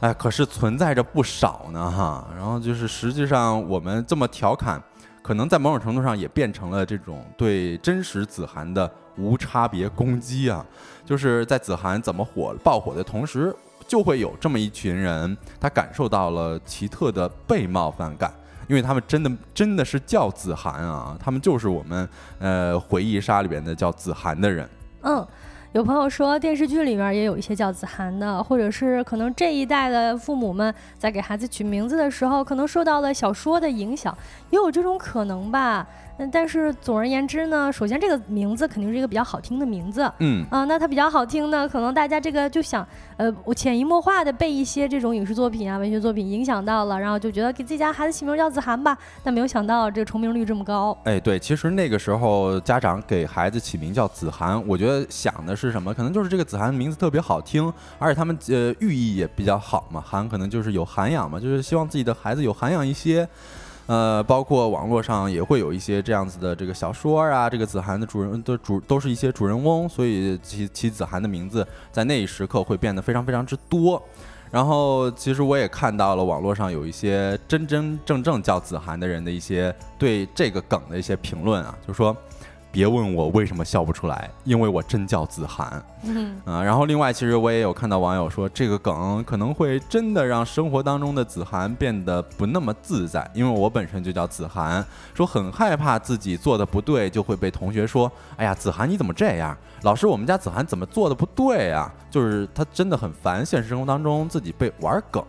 [0.00, 2.26] 哎，可是存在着不少呢哈。
[2.34, 4.82] 然后就是实际上我们这么调侃，
[5.22, 10.64] 可能在某种程度上也变成了这种对真实子涵的无差别攻击啊。
[11.04, 13.54] 就是在子涵怎么火爆火的同时。
[13.88, 18.30] 就会有这么一群人，他感受到了奇特的被冒犯感，
[18.68, 22.06] 因为他们真的真的是叫子涵啊，他们就是我们
[22.38, 24.68] 呃回忆杀里边的叫子涵的人。
[25.00, 25.26] 嗯，
[25.72, 34.14] 有朋友说电视剧里面也有一些叫子涵的，或者是可能这一代的父母们在给孩子取名字的时候，可能受到了小说的影响，
[34.50, 35.86] 也有这种可能吧。
[36.18, 50.96] 嗯，但是总而言之呢，首先这个名字肯定是一个比较好听的名字，嗯啊，那它比较好听呢，可能大家这个就想，呃，我潜移默化的被一些这种影视作品啊、文学作品影响到了，然后就觉得给自己家孩子起名叫子涵吧，但没有想到这个重名率这么高。
[51.04, 55.94] 哎，对，其实那个时候家长给孩子起名叫子涵，我觉得想的是什么？
[55.94, 63.28] 可能就是这个子涵名字特别好听，而且他们呃寓意也比较好嘛，涵可能就是有涵养嘛，就是希望自己的孩子有涵养一些。
[63.88, 74.00] 呃，包括网络上也会有一些这样子的这个小说啊，这个子涵的主人的主都是一些主人翁，所以其其子涵的名字在那一时刻会变得非常非常之多。
[74.50, 82.16] 然后，其实我也看到了网络上有一些真真正正叫子涵的人的一些对这个梗的一些评论啊，就说。
[82.70, 85.82] 别问我为什么笑不出来，因为我真叫子涵。
[86.04, 99.56] 嗯啊，然后另外，其实我也有看到网友说，这个梗可能会真的让生活当中的子涵变得不那么自在，因为我本身就叫子涵，说很害怕自己做的不对就会被同学说，哎呀，子涵你怎么这样？
[99.82, 101.92] 老师，我们家子涵怎么做的不对啊？
[102.10, 105.22] 就是他真的很烦现实生活当中自己被玩梗，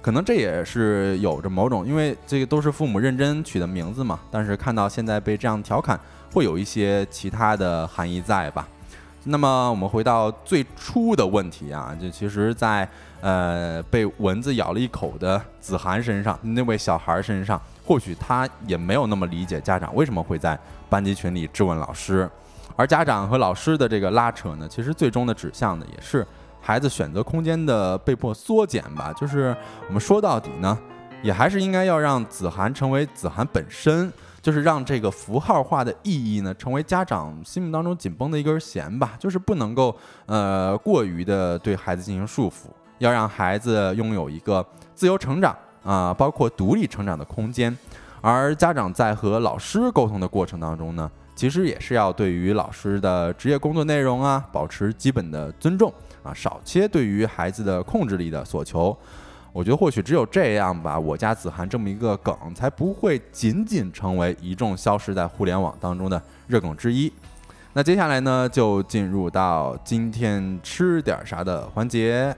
[0.00, 5.98] 可能这也是有着某种，因为这个都是父母认真取的名字嘛，但是看到现在被这样调侃。
[6.30, 8.68] 会有一些其他的含义在吧？
[9.24, 12.86] 那么我们回到最初的问题啊，就其实，在
[13.22, 20.56] 呃被蚊子咬了一口的子涵身上，那位小孩身上，或许他也没有那么理解家长为什么会在
[20.90, 22.28] 班级群里质问老师，
[22.76, 26.24] 而家长和老师的这个拉扯呢，其实最终的指向呢，也是
[26.68, 29.10] 孩子选择空间的被迫缩减吧。
[29.14, 29.56] 就是
[29.86, 30.78] 我们说到底呢。
[31.20, 34.08] 也还是应该要让子涵成为子涵本身，
[34.40, 39.92] 就是让这个符号化的意义呢，成为家长心目当中紧绷的一根弦吧，就是不能够
[40.26, 44.64] 呃过于的对孩子进行束缚，要让孩子拥有一个
[44.94, 47.76] 自由成长啊，包括独立成长的空间。
[48.20, 55.92] 而家长在和老师沟通的过程当中呢，其实也是要对于老师的职业工作内容啊，保持基本的尊重
[56.28, 58.96] 啊，少些对于孩子的控制力的所求。
[59.50, 67.10] 我觉得或许只有这样吧，我家子涵这么一个梗，才不会仅仅成为一众消失在互联网当中的热梗之一。
[67.72, 72.36] 那接下来呢，就进入到今天吃点啥的环节。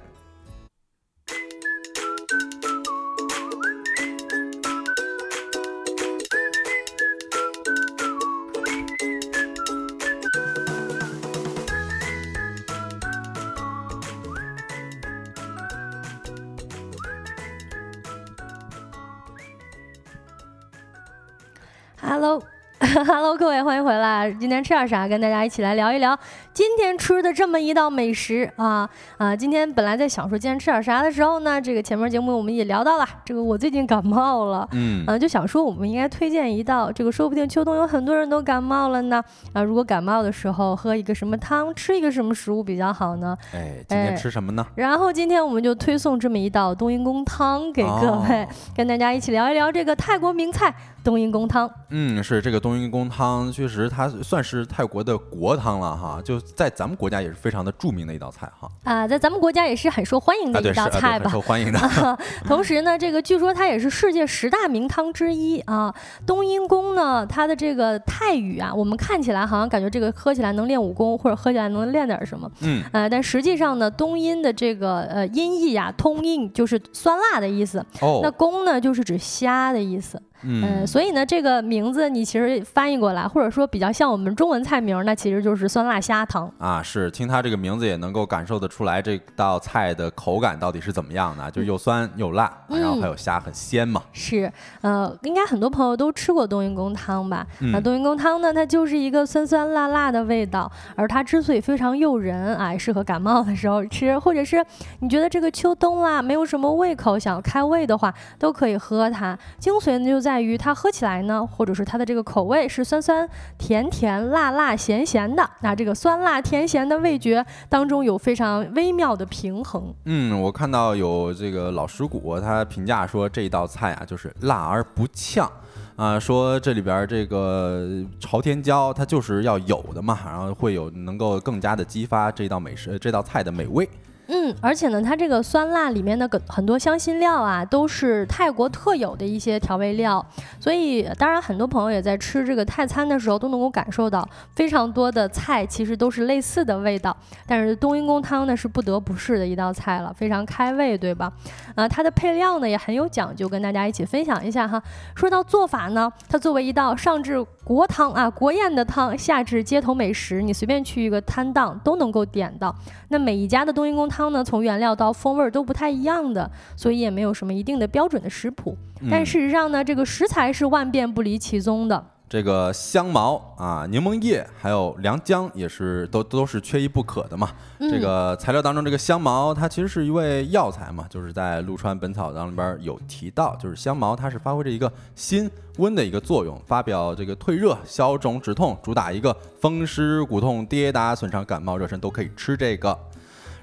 [23.41, 24.31] 各位，欢迎回来。
[24.39, 25.09] 今天吃点啥？
[25.09, 26.15] 跟大家一起来聊一聊。
[26.53, 28.89] 今天吃的这么一道美食啊
[29.19, 29.37] 啊！
[29.37, 39.23] 今天本来在想说今天吃点啥的时候呢，这个前面节目我们也聊到了，这个我最近感冒了，嗯，啊就想说我们应该推荐一道，这个说不定秋冬有很多人都感冒了呢，
[39.53, 43.37] 啊如果感冒的时候喝一个什么汤，吃一个什么食物比较好呢？
[43.55, 44.67] 哎，今天吃什么呢？
[44.75, 48.47] 然后今天我们就推送这么一道冬阴功汤给各位，
[48.77, 50.75] 跟大家一起聊一聊这个泰国名菜
[51.05, 51.71] 冬阴功汤。
[51.91, 56.40] 嗯，是这个冬阴功汤，确实它算是泰国的国汤了哈，就。
[56.41, 61.79] 在咱们国家也是非常的著名的一道菜哈啊，在咱们国家也是很受欢迎的一道菜吧，受欢迎的。
[62.47, 65.95] 同时呢，这个据说它也是世界十大名汤之一啊。
[66.27, 77.85] 冬阴功呢，它的这个泰语啊，我们看起来好像感觉这个喝起来能练武功，或者喝起来能练点什么，嗯，呃，但实际上呢，冬阴的这个呃音译啊，通音就是酸辣的意思。
[78.01, 80.21] 哦，那功呢，就是指虾的意思。
[80.43, 86.83] 嗯，所以呢，这个名字你其实翻译过来，或者说比较像我们中文菜名，那其实就是酸辣虾汤啊。
[86.83, 94.03] 是，听它这个名字也能够感受得出来，这道菜的口感到底是怎么样的，就又酸又辣，然后还有虾很鲜嘛。
[94.13, 97.47] 是，呃，应该很多朋友都吃过冬阴功汤吧？
[97.73, 104.65] 那冬阴功汤呢，它就是一个酸酸辣辣的味道，而它之所以非常诱人，哎，适合感冒的时候吃，或者是
[105.01, 109.39] 你觉得这个秋冬啦没有什么胃口，想要开胃的话，都可以喝它。
[109.59, 110.30] 精髓呢就在。
[110.31, 113.29] 在于它喝起来呢，或者是它的这个口味是酸酸
[113.59, 115.43] 甜甜、辣辣咸咸的。
[115.61, 119.93] 那这个酸辣甜咸的味觉当中有非常微妙的平衡。
[120.05, 125.51] 嗯，我看到有这个老石骨他评价说这道菜啊，就是辣而不呛
[125.97, 127.89] 啊，说这里边这个
[128.21, 133.89] 朝天椒它就是要有的嘛，然后会有能够更加的激发这道美食这道菜的美味。
[134.33, 140.25] 嗯，而且呢，它这个酸辣里面的很多香辛料啊，都是泰国特有的一些调味料，
[140.61, 147.17] 所以当然很多朋友也在吃这个泰餐的时候都能够感受到非常多的菜其实都是类似的味道。
[147.45, 151.33] 但是冬阴功汤呢是不得不试的一道菜了，非常开胃，对吧？
[151.75, 154.81] 啊，它的配料呢也很有讲究，跟大家一起分享一下哈。
[155.17, 162.73] 说到做法呢，它作为一道上至国汤啊国宴的汤，下至街头美食，你随便去一个摊档都能够点到。
[163.09, 164.20] 那每一家的冬阴功汤。
[164.21, 168.77] 汤呢，从原料到风味都不太一样的，所以也没有什么一定的标准的食谱。
[169.11, 172.05] 但事实上呢，这个食材是万变不离其宗的。
[172.29, 177.49] 这个香茅啊、柠檬叶还有良姜也是都都是缺一不可的嘛。
[177.81, 192.97] 这个材料当中，这个香茅它其实是一味药材嘛，就是在《陆川本草纲》里边有提到，就是香茅它是发挥着一个辛温的一个作用，发表这个退热、消肿、止痛，主打一个风湿骨痛、跌打损伤、感冒热身都可以吃这个。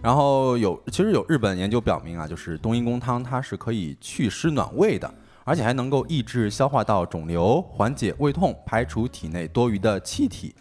[0.01, 5.11] 然后有，其实有日本研究表明啊，就是冬阴功汤它是可以祛湿暖胃的，
[5.43, 10.53] 而且还能够抑制消化道肿瘤，缓解胃痛，排除体内多余的气体。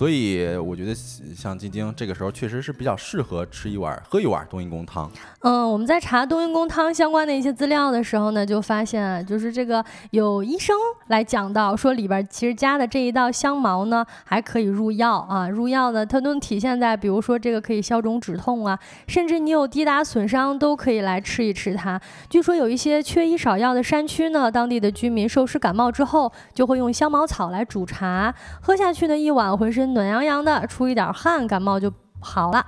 [0.00, 5.12] 所以我觉得像晶晶这个时候确实是比较适合吃一碗、喝一碗冬阴功汤。
[5.42, 10.74] 嗯，我们在查冬阴功汤相关的一些资料的时候呢，就发现，就是这个有医生
[11.08, 22.00] 来讲到说里边其实加的这一道香茅呢，还可以入药啊，入药呢它都能体现在比如说这个可以消肿止痛啊，甚至你有滴打损伤都可以来吃一吃它。
[22.30, 29.89] 据说有一些缺医少药的山区呢，当地的居民受湿感冒之后，就会用香茅草来煮茶喝下去呢，一碗浑身。
[29.92, 32.64] 暖洋洋的，出一点汗，感冒就好了。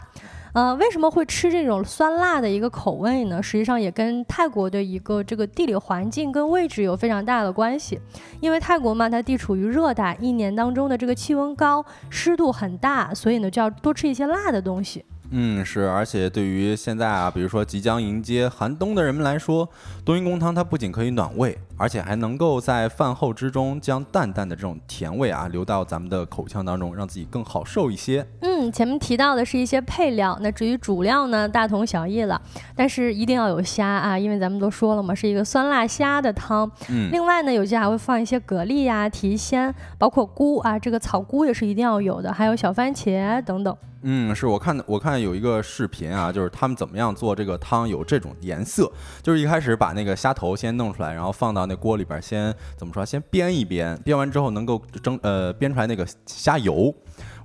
[0.55, 3.43] 呃，为什么会吃这种酸辣的一个口味呢？
[3.43, 7.99] 实际上也跟泰国的一个这个地理环境跟位置有非常大的关系。
[8.39, 15.03] 因为泰国嘛，它地处于热带，一年当中的这个气温高，湿度很大，所以呢就要多吃一些辣的东西。
[15.31, 19.67] 嗯，是，而且对于现在啊，比如说即将迎接寒冬的人们来说，
[20.05, 28.25] 冬阴功汤它不仅可以暖胃，而且还能够在饭后之中将淡淡的这种甜味啊留到咱们的口腔当中，让自己更好受一些。
[28.39, 32.41] 嗯，前面提到的是一些配料，那至于主料呢，大同小异了，
[32.77, 36.71] 但是一定要有虾啊，因为咱们都说了嘛，是一个酸辣虾的汤。
[36.89, 43.77] 嗯，另外呢，有些还会放一些蛤蜊呀、提鲜，包括菇啊，这个草菇也是一定要有的，还有小番茄等等。
[44.05, 48.91] 嗯，是我看我看有一个视频啊，就是他们怎么样做这个汤有这种颜色，
[49.23, 56.95] 就是一开始把那个虾头先弄出来，然后放到那锅里边先怎么说，先煸一煸，煸完之后能够蒸呃煸出来那个虾油，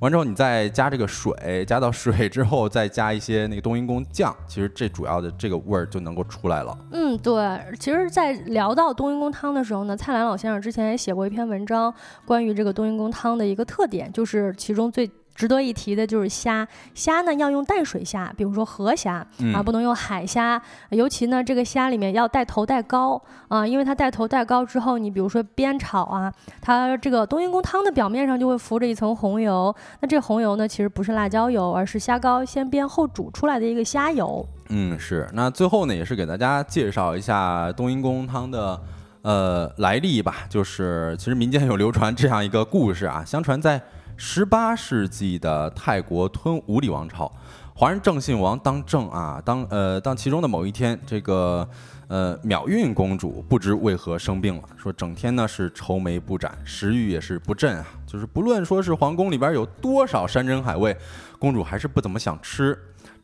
[0.01, 6.77] 完之后你再加这个水，加到水之后再加一些那个冬阴功酱，其实这主要的这个味儿就能够出来了。
[6.91, 11.93] 嗯，对，其实，在聊到冬阴功汤的时候呢，蔡澜老先生之前也写过一篇文章，
[12.25, 15.09] 关于这个冬阴功汤的一个特点，就是其中最。
[15.37, 19.23] 值得一提的就是虾，虾呢要用淡水虾，比如说河虾
[19.53, 20.59] 啊，不能用海虾。
[20.89, 29.73] 尤其呢，这个虾里面要带头带膏啊，因为它带头带膏之后，你比如说煸炒啊，它这个冬阴功汤的表面上就会浮着一层红油。
[29.99, 34.43] 那这红油呢，其实不是辣椒油，而是虾膏先煸后煮出来的一个虾油。
[34.69, 35.29] 嗯，是。
[35.33, 38.81] 那最后呢，也是给大家介绍一下冬阴功汤的
[39.21, 40.47] 呃来历吧。
[40.49, 43.79] 就是其实民间有流传这样一个故事啊，相传在。
[44.19, 47.31] 十八世纪的泰国吞武里王朝，
[47.75, 51.67] 华人郑信王当政啊，当呃当其中的某一天，这个
[52.07, 60.97] 呃妙韵公主不知为何生病了，说整天呢是愁眉不展，食欲也是不振啊，就是不论说是皇宫里边有多少山珍海味，
[61.37, 62.75] 公主还是不怎么想吃。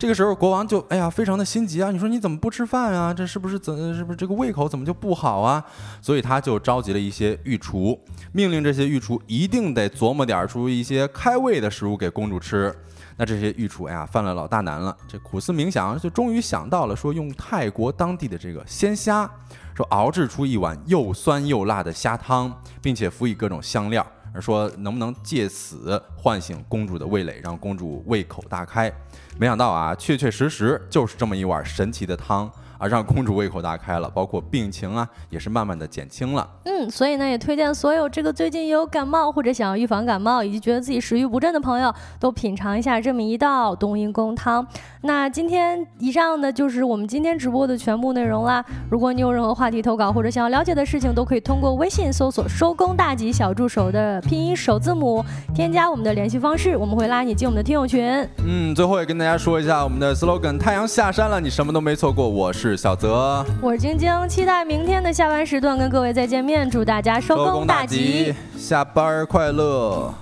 [0.04, 1.90] 这个时候，国王就哎呀，非常的心急啊！
[1.90, 3.14] 你说你怎么不吃饭啊？
[3.14, 5.64] 这是不是怎是不是这个胃口怎么就不好啊？
[6.02, 7.98] 所以他就召集了一些御厨，
[8.30, 12.70] 命令这些御厨一定得琢磨点出一些开胃的食物给公主吃。
[13.16, 14.94] 那这些御厨哎呀，犯了老大难了。
[15.08, 19.26] 这苦思冥想，就终于想到了，说用泰国当地的这个鲜虾，
[19.74, 24.06] 说熬制出一碗又酸又辣的虾汤，并且辅以各种香料。
[24.40, 28.92] 说能不能借此唤醒公主的味蕾，让公主胃口大开？
[29.36, 32.50] 没想到啊，确确实实就是这么一碗神奇的汤。
[32.84, 36.46] 啊，让公主胃口大开了，包括病情啊，也是慢慢的减轻了。
[36.64, 44.66] 嗯，所以呢，也推荐所有这个最近有感冒或者想要预防感冒，以及觉得自己食欲不振的朋友，都品尝一下这么一道冬阴功汤。
[45.00, 48.62] 那今天以上呢，就是我们今天直播的全部内容啦。
[48.90, 55.24] 如果你有任何话题投稿或者想要了解的事情，都可以通过微信搜索“收工大吉小助手”的拼音首字母，
[55.54, 58.04] 添加我们的联系方式，我们会拉你进我们的听友群。
[58.46, 62.28] 嗯，最后也跟大家说一下我们的 slogan：太阳下山了，你什么都没错过。
[62.28, 62.73] 我是。
[62.76, 70.12] 是小泽，我是晶晶，期待明天的下班时段跟各位再见面，祝大家收工大吉，下班快乐。